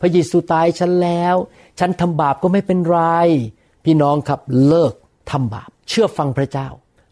[0.00, 1.34] พระเยซูตายฉันแล้ว
[1.78, 3.00] ฉันทำบาปก็ไม่เป็นไร
[3.84, 4.94] พี่น้องครับเลิก
[5.30, 6.68] ทำบาป เชื่อฟังพระเจ้า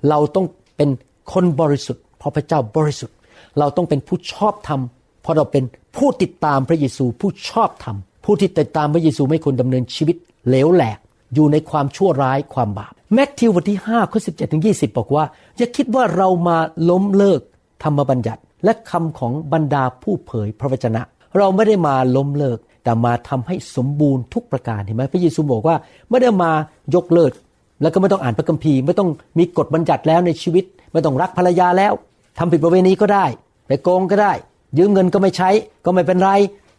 [0.08, 0.90] เราต้องเป็น
[1.32, 3.16] คนบริสุทธิ์เพราะพระเจ้าบริสุทธิ์
[3.58, 4.80] เราต้องเป็นผู้ชอบธรรม
[5.22, 5.64] เพราะเราเป็น
[5.96, 10.16] ผู้ติดตามพระเยซูผู้ชอบธรรม ผู้ที่ติดตามพระเยซูไม่ควรดำเนินชีวิต
[10.48, 10.98] เหลวแหลก
[11.34, 15.24] อยู่ในความชั่วร้ายความบาปแมทธิวบทที่5ข้อ17ถึง20 บอกว่า
[15.56, 16.58] อย่าคิดว่าเรามา
[16.90, 17.40] ล้มเลิก
[17.82, 21.02] ธรรมบัญญัติ และคำของบรรดาผู้เผยพระวจนะ
[21.38, 25.76] เราไม่ได้มาล้มเลิก แต่มาทำให้สมบูรณ์ทุกประการเห็นไหมพระเยซูบอกว่า
[26.10, 26.52] ไม่ได้มา
[26.94, 27.32] ยกเลิก
[27.82, 31.92] แล้วก็ไม่ต้องอ่านพระคัมภีร์ไม่ต้องมีกฎบัญญัติแล้วในชีวิต ไม่ต้องรักภรรยาแล้ว
[32.38, 33.24] ทำผิดประเวณีก็ได้
[33.66, 34.32] ไปโกงก็ได้
[34.78, 35.50] ยืมเงินก็ไม่ใช้
[35.84, 36.30] ก็ไม่เป็นไร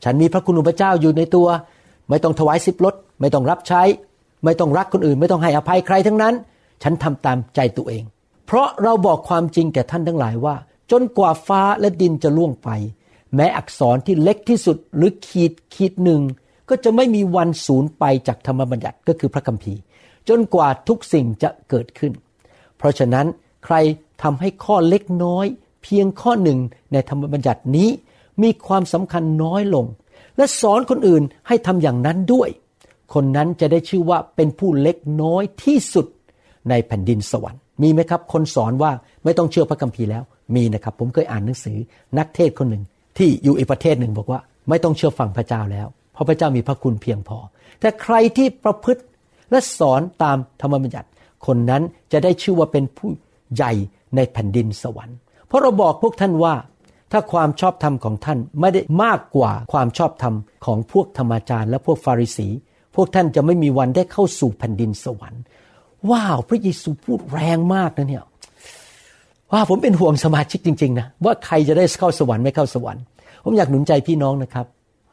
[0.03, 1.47] ฉันมีพระคุณของพระเจ้าอยู่ในตัว
[2.09, 3.81] ไม่ต้องถวายสิบลดไม่ต้องรับใช้
[4.43, 6.33] ไม่ต้องรักคนอื่น ไม่ต้องให้อภัยใครทั้งนั้น
[6.83, 8.03] ฉันทำตามใจตัวเอง
[8.45, 10.55] เพราะเราบอกความจริงแก่ท่านทั้งหลายว่า
[10.91, 12.69] จนกว่าฟ้าและดินจะล่วงไป
[13.35, 16.21] แม้อักษรที่เล็กที่สุดหรือขีดขีดหนึ่ง
[16.69, 19.79] ก็จะไม่มีวันสูญไปจากธรรมบัญญัติก็คือพระคัมภีร์
[20.29, 22.13] จนกว่าทุกสิ่งจะเกิดขึ้น
[22.77, 23.25] เพราะฉะนั้น
[23.65, 23.75] ใคร
[24.23, 25.45] ทำให้ข้อเล็กน้อย
[25.83, 26.59] เพียงข้อหนึ่ง
[26.91, 27.89] ในธรรมบัญญัตินี้
[28.43, 29.85] มีความสำคัญน้อยลง
[30.37, 32.49] และสอนคนอื่นให้ทำอย่างนั้นด้วย
[33.13, 36.07] คนนั้นจะได้ชื่อว่าเป็นผู้เล็กน้อยที่สุด
[36.69, 38.91] ในแผ่นดินสวรรค์มีไหมครับ คนสอนว่า
[39.23, 40.23] ไม่ต้องเชื่อพระคัมภีร์แล้ว
[40.55, 41.77] มีนะครับ ผมเคยอ่านหนังสือ
[42.17, 42.83] นักเทศคนหนึ่ง
[43.17, 47.37] ที่อยู่อีกประเทศหนึ่งบอกว่า ไม่ต้องเชื่อฟังพระเจ้าแล้ว เพราะพระเจ้ามีพระคุณเพียงพอ
[47.79, 49.01] แต่ใครที่ประพฤติ
[49.51, 51.09] และสอนตามธรรมบัญญัติ
[51.45, 53.09] คนนั้นจะได้ชื่อว่าเป็นผู้
[53.55, 53.73] ใหญ่
[54.15, 56.55] ในแผ่นดินสวรรค์ เพราะเราบอกพวกท่านว่า
[57.11, 60.35] ถ้าความชอบธรรมของท่านไม่ได้มากกว่าความชอบธรรม
[60.65, 62.47] ของพวกธรรมาจารย์ และพวกฟาริสี
[62.95, 65.41] พวกท่านจะไม่มีวันได้เข้าสู่แผ่นดินสวรรค์
[66.11, 68.25] ว้าว พระเยซูพูดแรงมากนะเนี่ย
[69.51, 73.03] ว่าผมเป็นห่วงสมาชิกจริงๆนะว่าใครจะได้เข้าสวรรค์ไม่เข้าสวรรค์
[73.43, 74.65] ผมอยากหนุนใจพี่น้องนะครับ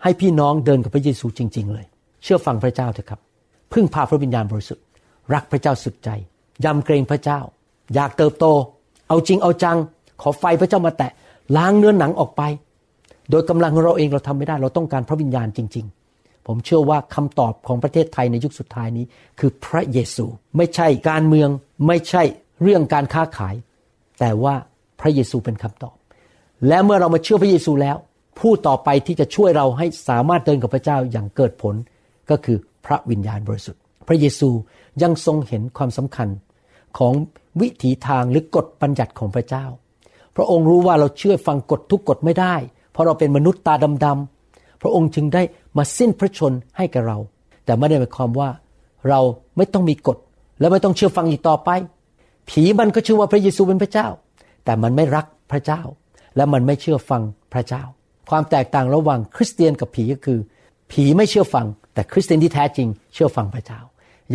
[0.03, 1.87] ให้พี่น้องเดินกับพระเยซูจริง ๆ เลย
[2.23, 3.21] เชื่อฟังพระเจ้าเถอะครับ
[3.73, 4.85] พึ่งพาพระวิญญาณบริสุทธิ์
[5.35, 6.11] รักพระเจ้าสุดใจ
[6.65, 7.41] ยำเกรงพระเจ้า
[7.95, 8.47] อยากเติบโต
[9.09, 9.77] เอาจริงเอาจัง
[10.23, 11.13] ขอไฟพระเจ้ามาแตะ
[11.57, 12.43] ล้างเนื้อหนังออกไป
[13.31, 19.05] โดยกำลังของเราเองเราทำไม่ได้ เราต้องการพระวิญญาณจริง ๆ ผมเชื่อว่าคำตอบของประเทศไทยในยุคสุดท้ายนี้
[19.39, 20.25] คือพระเยซู
[20.57, 21.49] ไม่ใช่การเมือง
[21.87, 22.23] ไม่ใช่
[22.63, 23.55] เรื่องการค้าขาย
[24.21, 24.55] แต่ว่า
[25.01, 25.97] พระเยซูเป็นคำตอบ
[26.69, 27.97] และเมื่อเรามาเชื่อพระเยซูแล้ว
[28.39, 31.75] ผู้ต่อไปที่จะช่วยเราให้สามารถเดินกับพระเจ้าอย่างเกิดผล
[32.31, 34.51] ก็คือ พระวิญญาณบริสุทธิ์ พระเยซู
[35.03, 36.29] ยังทรงเห็นความสำคัญ
[36.99, 37.15] ของ
[37.61, 39.65] วิถีทางหรือกฎบัญญัติของพระเจ้า
[40.37, 42.55] พระองค์รู้ว่าเราเชื่อฟังกฎทุกกฎไม่ได้
[42.93, 45.43] เพราะเราเป็นมนุษย์ตาดำๆพระองค์จึงได้
[45.77, 47.19] มาสิ้นพระชนให้กับเรา
[47.65, 48.51] แต่ไม่ได้หมายความว่า
[49.09, 49.21] เรา
[49.57, 50.19] ไม่ต้องมีกฎ
[50.61, 51.71] และไม่ต้องเชื่อฟังอีกต่อไป
[52.51, 54.09] ผีมันก็เชื่อว่าพระเยซูเป็นพระเจ้า
[54.65, 55.83] แต่มันไม่รักพระเจ้า
[56.37, 57.23] และมันไม่เชื่อฟัง
[57.53, 57.83] พระเจ้า
[58.31, 60.39] ความแตกต่างระหว่างคริสเตียนกับผีก็คือ
[60.93, 61.67] ผีไม่เชื่อฟัง
[61.97, 63.81] แต่คริสเตียนที่แท้จริงเชื่อฟังพระเจ้า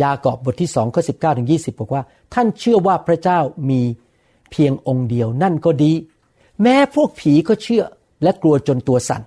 [0.02, 2.02] ยากอบบทที่สองข้อสิบเก้าถึงยี่สิบบอกว่า
[2.34, 3.38] ท่านเชื่อว่าพระเจ้า
[3.70, 3.82] มี
[4.50, 5.92] เพียงองค์เดียวนั่นก็ดี
[6.62, 7.84] แม้พวกผีก็เชื่อ
[8.22, 9.22] และกลัวจนตัวสัน่น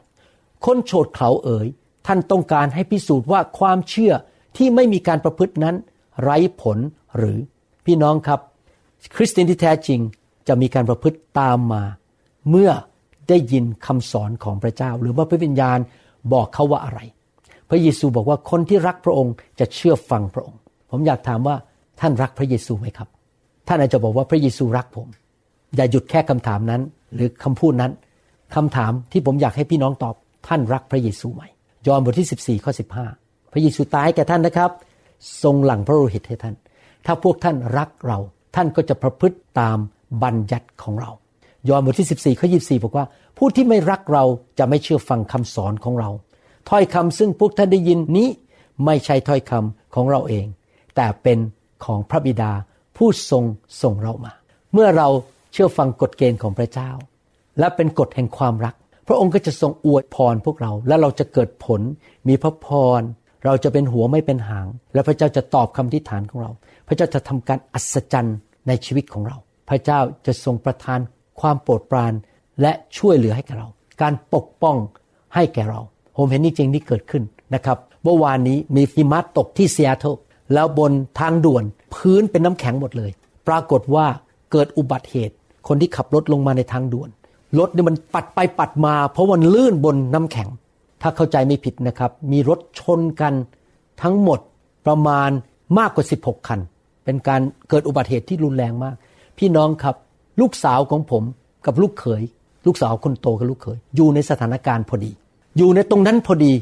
[0.66, 1.68] คนโฉดเขาเอ๋ย
[2.08, 4.14] ท่านต้องการให้พิสูจน์ว่าความเชื่อ
[4.58, 5.76] ที่ไม่มีการประพฤตินั้น
[6.22, 6.78] ไร้ผล
[7.18, 7.38] หรือ
[7.86, 8.40] พี่น้องครับ
[9.16, 10.00] คริสเตียนที่แท้จริง
[10.48, 11.84] จะมีการประพฤติตามมา
[12.50, 12.72] เมื่อ
[13.30, 15.80] ได้ยินคำสอนของพระเจ้า หรือว่าพระวิญญาณ
[16.34, 17.00] บอกเขาว่าอะไร
[17.70, 20.60] พระเยซูบอกว่าคนที่รักพระองค์จะเชื่อฟังพระองค์
[20.92, 21.56] ผมอยากถามว่า
[22.00, 23.08] ท่านรักพระเยซูไหมครับ
[23.68, 25.08] ท่านอาจจะบอกว่าพระเยซูรักผม
[25.76, 26.82] อย่าหยุดแค่คำถามนั้น
[27.16, 27.92] หรือคำพูดนั้น
[28.56, 30.16] คำถามที่ผมอยากให้พี่น้องตอบ
[30.48, 31.44] ท่านรักพระเยซูไหม
[31.88, 32.72] ยอห์นบทที่ 14ข้อ
[33.12, 34.72] 15 พระเยซูตายแก่ท่านนะครับ
[35.44, 36.56] ทรงหลังพระโลหิตให้ท่าน
[37.06, 38.20] ถ้าพวกท่านรักเรา
[38.56, 39.78] ท่านก็จะประพฤติตาม
[40.24, 41.12] บัญญัติของเรา
[41.70, 43.06] ยอห์นบทที่ 14ข้อ24 บอกว่า
[43.38, 44.24] ผู้ที่ไม่รักเรา
[44.60, 46.10] จะไม่เชื่อฟังคำสอนของเรา
[46.70, 48.30] ถ้อยคำซึ่งพวกท่านได้ยินนี้
[48.86, 50.46] ไม่ใช่ถ้อยคำของเราเอง
[50.96, 51.38] แต่เป็น
[51.86, 52.52] ของพระบิดา
[52.98, 53.44] ผู้ทรง
[53.82, 54.34] ส่งเรามา
[54.74, 55.08] เมื่อเรา
[55.52, 56.92] เชื่อฟังกฎเกณฑ์ของพระเจ้า
[57.60, 58.76] และเป็นกฎแห่งความรัก
[59.08, 61.82] พระองค์ก็จะทรงอวยพรพวกเรา และเราจะเกิดผล
[62.28, 62.68] มีพระพ
[63.00, 63.02] ร
[63.46, 66.52] เราจะเป็นหัวไม่เป็นหาง และพระเจ้าจะตอบคำทิฏฐานของเรา
[66.88, 69.38] พระเจ้าจะทำการอัศจรรย์ในชีวิตของเรา
[69.70, 71.00] พระเจ้าจะทรงประทาน
[71.40, 72.14] ความโปรดปราน
[72.62, 73.68] และช่วยเหลือให้แก่เรา
[74.02, 74.78] การปกป้อง
[75.36, 75.82] ให้แก่เรา
[76.16, 77.24] ผมเห็นนี่จริงนี่เกิดขึ้น
[77.56, 80.06] นะครับเมื่อวานนี้มีหิมะตกที่เซีแอต
[80.54, 83.12] แล้วบนทางด่วนพื้นเป็นน้ำแข็งหมดเลย
[83.48, 84.06] ปรากฏว่า
[84.52, 85.36] เกิดอุบัติเหตุ
[85.68, 87.10] คนที่ขับรถลงมาในทางด่วน
[87.60, 90.50] รถเนี่ยมันปัดไปปัดมา เพราะมันลื่นบนน้ำแข็ง
[91.02, 93.34] ถ้าเข้าใจไม่ผิดนะครับ มีรถชนกัน
[94.02, 94.40] ทั้งหมด
[94.86, 95.30] ประมาณ
[95.78, 96.60] มากกว่า 16 คัน
[97.06, 98.96] เป็นการเกิดอุบัติเหตุที่รุนแรงมาก
[99.38, 99.96] พี่น้องครับ
[100.42, 101.24] ลูกสาวของผม
[101.66, 102.24] กับลูกเขย
[102.66, 105.12] ลูกสาวคนโตกับลูกเขย อยู่ในสถานการณ์พอดี
[105.58, 106.54] อยู่ในตรงนั้นพอดี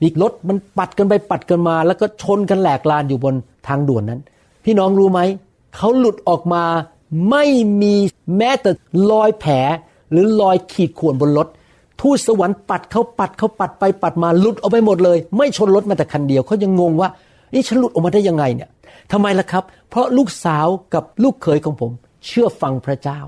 [0.00, 3.34] มีรถมันปัดกันไปปัดกันมา แล้วก็ชนกันแหลกลานอยู่บน
[3.66, 4.20] ทางด่วนนั้น
[4.64, 5.20] พี่น้องรู้ไหม
[5.76, 6.64] เขาหลุดออกมา
[7.30, 7.44] ไม่
[7.82, 7.94] มี
[8.36, 8.70] แม้แต่
[9.10, 9.54] รอยแผล
[10.10, 11.48] หรือลอยขีดข่วนบนรถ
[12.00, 17.08] ทูตสวรรค์ปัดเขาปัดเขาปัดไปปัดมาหลุดออกไปหมดเลย ไม่ชนรถมาแต่คันเดียวเขายังงงว่า
[17.54, 18.68] นี่ฉันหลุดออกมาได้ยังไงเนี่ย
[19.12, 21.90] ทำไมล่ะครับ เพราะลูกสาวกับลูกเขยของผม
[22.26, 23.20] เชื่อฟังพระเจ้า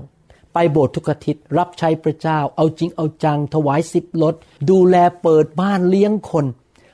[0.53, 4.35] ไปโบสถ์ทุกอาทิตย์ รับใช้พระเจ้า เอาจริงเอาจัง ถวายสิบรถ
[4.69, 6.45] ดูแลเปิดบ้านเลี้ยงคน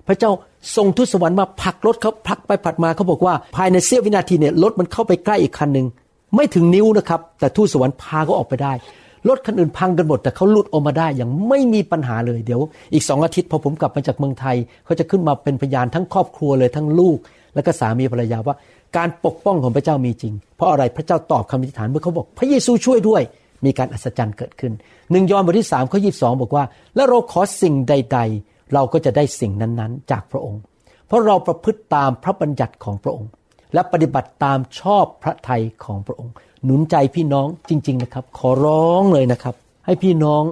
[0.07, 0.31] พระเจ้า
[0.75, 5.87] ส่งทูตสวรรค์มาผลักรถเขาผลักไปผลักมาเขาบอกว่า ภายในเสี้ยววินาทีเนี่ยรถมันเข้าไปใกล้อีกคันหนึ่ง
[6.35, 8.73] ไม่ถึงนิ้วนะครับ แต่ทูตสวรรค์พาเขาออกไปได้
[9.29, 12.61] รถคันอื่นพังกันหมดแต่เขาหลุดออกมาได้อย่างไม่มีปัญหาเลยเดี๋ยว
[12.93, 17.17] อีกสองอาทิตย์พอผมกลับมาจากเมืองไทยเขาจะขึ้นมาเป็นพยานทั้งครอบครัวเลยทั้งลูก
[17.55, 18.55] แล้วก็สามีภรรยาว่า
[18.97, 23.21] การปกป้องของพระเจ้ามีจริง เพราะอะไรพระเจ้าตอบคำอธิษฐานเมื่อเขาบอก พระเยซูช่วยด้วย
[23.65, 24.73] มีการอัศจรรย์เกิดขึ้น
[25.11, 26.63] หนึ่งยอห์นบทที่สามข้อยีบสองบอกว่า
[26.95, 30.61] และเราขอสิ่งใด ๆ เราก็จะได้สิ่งนั้นๆ จากพระองค์
[31.07, 33.29] เพราะเราประพฤติตามพระบัญญัติของพระองค์
[33.73, 40.43] และปฏิบัติตามชอบพระทัยของพระองค์ หนุนใจพี่น้องจริง ๆนะครับ ขอร้องเลยนะครับ ให้พี่น้อง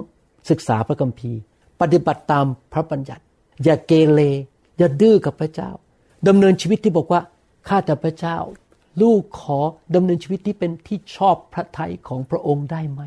[0.50, 1.40] ศึกษาพระคัมภีร์
[1.80, 3.22] ปฏิบัติตามพระบัญญัติ
[3.64, 4.20] อย่าเกเร
[4.78, 5.70] อย่าดื้อกับพระเจ้า
[6.28, 7.20] ดำเนินชีวิตที่บอกว่า
[7.68, 8.36] ข้าแต่พระเจ้า
[9.02, 9.58] ลูกขอ
[9.94, 13.00] ดำเนินชีวิตที่เป็นที่ชอบพระทัยของพระองค์ได้ไหม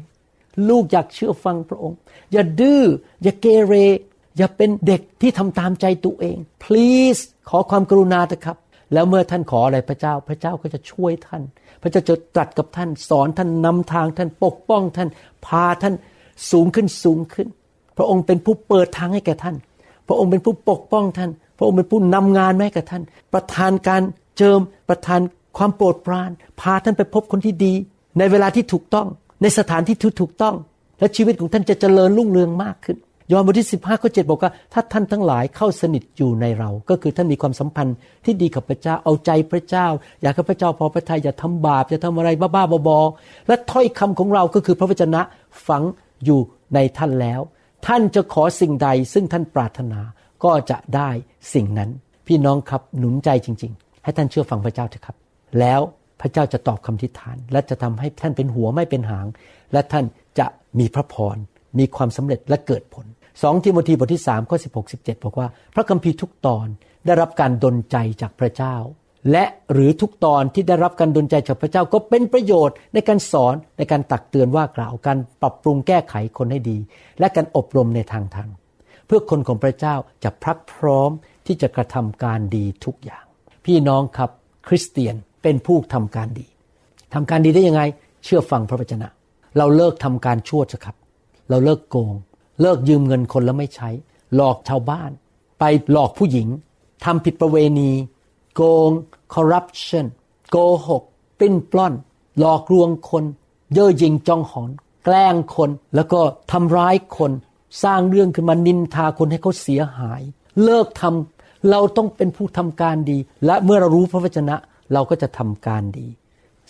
[0.70, 1.98] ลูกอยากเชื่อฟังพระองค์
[2.32, 2.84] อย่าดื้อ
[3.24, 3.74] อย่าเกเร
[4.38, 8.58] อย่าเป็นเด็กที่ทำตามใจตัวเอง please ขอความกรุณาเถอะครับ
[8.94, 11.42] แล้วเมื่อท่านขออะไรพระเจ้า พระเจ้าก็จะช่วยท่าน
[11.82, 15.10] พระเจ้าจะตรัสกับท่าน สอนท่านนำทางท่านปกป้องท่าน
[15.46, 15.94] พาท่าน
[16.52, 17.48] สูงขึ้นสูงขึ้น
[17.98, 19.56] พระองค์เป็นผู้เปิดทางให้แก่ท่าน
[20.08, 24.02] พระองค์เป็นผู้ปกป้องท่าน พระองค์เป็นผู้นำงานให้แก่ท่าน ประทานการ
[24.38, 25.22] เจิมประทาน
[25.58, 27.74] ความโปรดปราน พาท่านไปพบคนที่ดี
[28.18, 29.08] ในเวลาที่ถูกต้อง
[29.42, 30.56] ในสถานที่ที่ถูกต้อง
[31.00, 32.98] และชีวิตของท่านจะเจริญรุ่งเรืองมากขึ้น
[33.32, 39.88] ยอห์นบทที่ 15ข้อ7บอกว่า ถ้าท่านทั้งหลายเข้าสนิทอยู่ในเรา ก็คือท่านมีความสัมพันธ์ที่ดีกับพระเจ้า เอาใจพระเจ้า
[40.22, 45.22] อยากให้พระเจ้าพอพระทัยอย่าทำบาปอย่าทำอะไรบ้าๆบอๆและถ้อยคำของเราก็คือพระวจนะ
[45.68, 45.84] ฝัง
[46.26, 46.40] อยู่
[46.76, 47.42] ในท่านแล้ว
[47.88, 50.00] ท่านจะขอสิ่งใด ซึ่งท่านปรารถนา
[50.44, 51.10] ก็จะได้
[51.54, 51.90] สิ่งนั้น
[52.28, 55.21] พี่น้องครับหนุนใจจริง ๆ ให้ท่านเชื่อฟังพระเจ้าเถอะครับ
[55.60, 55.82] แล้ว
[56.22, 59.28] พระเจ้าจะตอบคำทิฏฐาน และจะทำให้ท่านเป็นหัวไม่เป็นหาง
[59.74, 60.06] และท่าน
[60.40, 60.48] จะ
[60.80, 61.38] มีพระพร
[61.80, 63.06] มีความสำเร็จและเกิดผล
[63.42, 66.68] สองทิโมธีบทที่3ข้อ16 17 บอกว่า พระคัมภีร์ทุกตอน
[67.06, 68.76] ได้รับการดลใจจากพระเจ้า
[69.32, 76.78] และหรือทุกตอนที่ได้รับการดลใจจากพระเจ้าก็เป็นประโยชน์ในการสอนในการตักเตือนว่ากล่าวการปรับปรุงแก้ไขคนให้ดี
[77.20, 78.50] และการอบรมในทางธรรม
[79.06, 81.12] เพื่อคนของพระเจ้าจะพรักพร้อม
[81.48, 83.26] ที่จะกระทำการดีทุกอย่าง
[83.66, 84.30] พี่น้องครับ
[84.68, 86.48] คริสเตียน เป็นผู้ทำการดี
[87.14, 87.82] ทำการดีได้ยังไง
[88.24, 89.08] เชื่อฟังพระวจนะ
[89.58, 90.96] เราเลิกทำการชั่วจะครับ
[91.50, 92.16] เราเลิกโกง
[92.62, 93.90] เลิกยืมเงินคนแล้วไม่ใช้
[94.36, 95.12] หลอกชาวบ้าน
[95.60, 96.48] ไปหลอกผู้หญิง
[97.06, 97.92] ทำผิดประเวณี
[98.56, 98.92] โกง
[99.34, 100.06] corruption
[100.52, 101.04] โกหก
[101.40, 101.94] ปิ้นปล้อน
[102.40, 103.24] หลอกลวงคน
[103.74, 104.72] เย่อหยิ่งจองหอน
[105.06, 106.20] แกล้งคน แล้วก็
[106.52, 107.32] ทำร้ายคน
[107.84, 110.22] สร้างเรื่องขึ้นมานินทาคนให้เขาเสียหาย
[110.64, 114.56] เลิกทำเราต้องเป็นผู้ทำการดี และเมื่อเรารู้พระวจนะ
[114.94, 116.08] เราก็จะทำการดี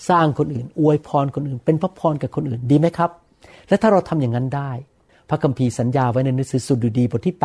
[0.10, 3.12] สร้างคนอื่น อวยพรคนอื่น เป็นพระพรกับคนอื่นดีไหมครับ
[3.68, 4.72] และถ้าเราทำอย่างนั้นได้
[5.30, 7.36] พระคัมภีร์สัญญาไว้ในหนังสือสุดุดีบทที่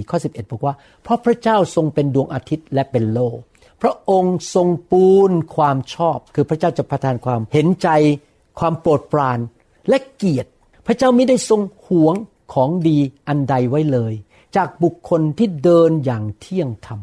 [0.00, 3.38] 84ข้อ11 บอกว่า เพราะพระเจ้าทรงเป็นดวงอาทิตย์และเป็นโลก
[3.82, 7.88] พระองค์ทรงปูนความชอบ คือพระเจ้าจะประทานความเห็นใจ
[8.58, 9.38] ความโปรดปราน
[9.88, 10.50] และเกียรติ
[10.86, 12.14] พระเจ้าไม่ได้ทรงหวง
[12.54, 14.14] ของดีอันใดไว้เลย
[14.56, 17.00] จากบุคคลที่เดินอย่างเที่ยงธรรม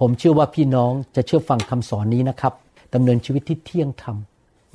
[0.00, 2.54] ผมเชื่อว่าพี่น้องจะเชื่อฟังคำสอนนี้นะครับ
[2.94, 4.16] ดำเนินชีวิตที่เที่ยงธรรม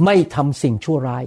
[0.05, 1.23] ไม่ทำสิ่งชั่วร้าย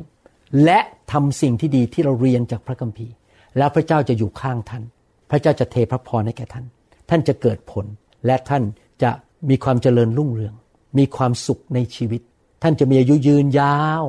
[0.65, 0.79] และ
[1.13, 3.15] ทำสิ่งที่ดีที่เราเรียนจากพระคัมภีร์
[3.59, 4.83] แล้วพระเจ้าจะอยู่ข้างท่าน
[5.31, 6.65] พระเจ้าจะเทพระพรให้แก่ท่าน
[7.11, 7.87] ท่านจะเกิดผล
[8.27, 8.63] และท่าน
[9.03, 9.11] จะ
[9.51, 10.55] มีความเจริญรุ่งเรือง
[10.99, 12.21] มีความสุขในชีวิต
[12.63, 14.05] ท่านจะมีอายุยืนยาว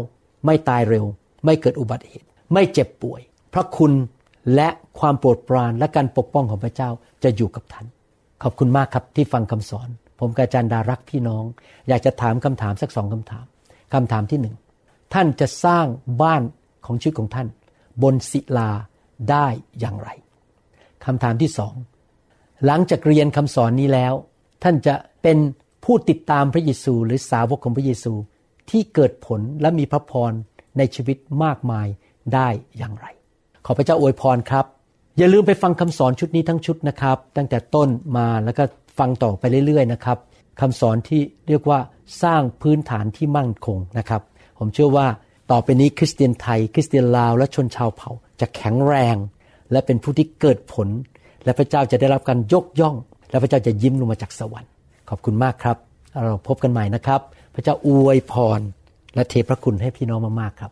[0.45, 1.05] ไม่ตายเร็ว
[1.45, 3.21] ไม่เกิดอุบัติเหตุ ไม่เจ็บป่วย
[3.53, 3.93] พระคุณ
[4.55, 6.89] และความโปรดปรานและการปกป้องของพระเจ้า
[7.23, 7.87] จะอยู่กับท่าน
[8.43, 11.43] ขอบคุณมากครับที่ฟังคำสอน ผมกาจันดารักพี่น้อง
[11.87, 13.45] อยากจะถามคำถามสักสองคำถาม
[13.93, 14.55] คำถามที่หนึ่ง
[15.13, 15.85] ท่านจะสร้าง
[16.21, 16.41] บ้าน
[16.85, 17.47] ของชีวิตของท่าน
[18.03, 18.69] บนศิลา
[19.29, 19.47] ได้
[19.79, 20.09] อย่างไร
[21.05, 21.73] คำถามที่สอง
[22.65, 24.13] หลังจากเรียนคำสอนนี้แล้ว
[24.63, 25.37] ท่านจะเป็น
[25.85, 28.13] ผู้ติดตามพระเยซู หรือสาวกของพระเยซู
[28.69, 30.31] ที่เกิดผลและมีพระพร
[30.77, 31.87] ในชีวิตมากมาย
[32.33, 32.47] ได้
[32.77, 33.07] อย่างไร
[33.65, 34.65] ขอพระเจ้าอวยพรครับ
[35.21, 38.63] อย่าลืมไปฟังคำสอนชุดนี้ทั้งชุดนะครับ ตั้งแต่ต้นมาแล้วก็
[38.99, 40.17] ฟังต่อไปเรื่อยๆนะครับ
[40.61, 41.79] คำสอนที่เรียกว่า
[42.23, 44.21] สร้างพื้นฐานที่มั่นคงนะครับ
[44.59, 45.07] ผมเชื่อว่า
[45.51, 49.15] ต่อไปนี้คริสเตียนไทย คริสเตียนลาว และชนชาวเผ่า จะแข็งแรง
[49.71, 50.87] และเป็นผู้ที่เกิดผล
[51.43, 52.95] และพระเจ้าจะได้รับการยกย่อง
[53.31, 54.71] และพระเจ้าจะยิ้มลงมาจากสวรรค์
[55.09, 55.77] ขอบคุณมากครับ
[56.25, 57.21] เราพบกันใหม่นะครับ
[57.55, 58.59] พระเจ้าอวยพร
[59.15, 60.71] และเทพระคุณให้พี่น้องมากๆครับ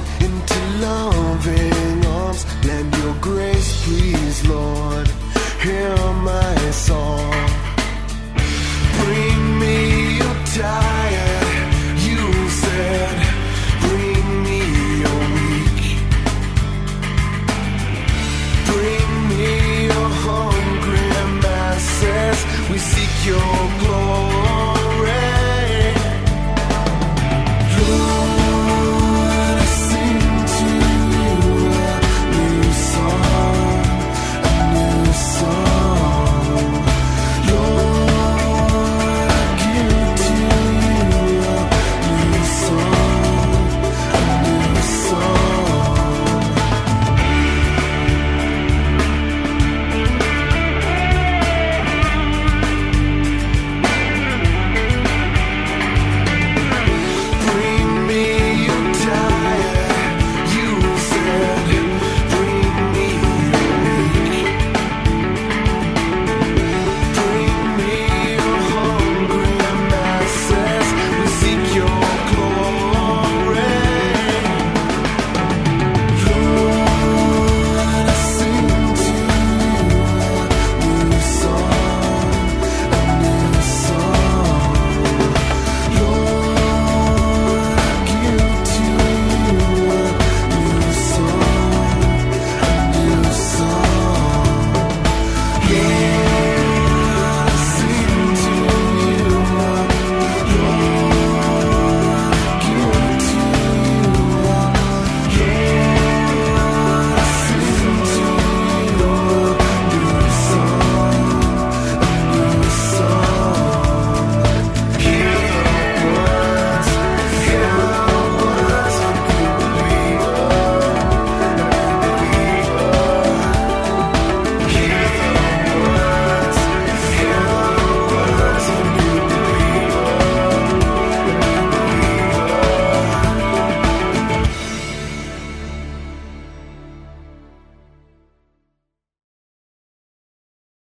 [0.00, 2.44] reborn into loving arms.
[2.64, 5.08] Lend your grace, please, Lord.
[5.62, 7.29] Hear my song.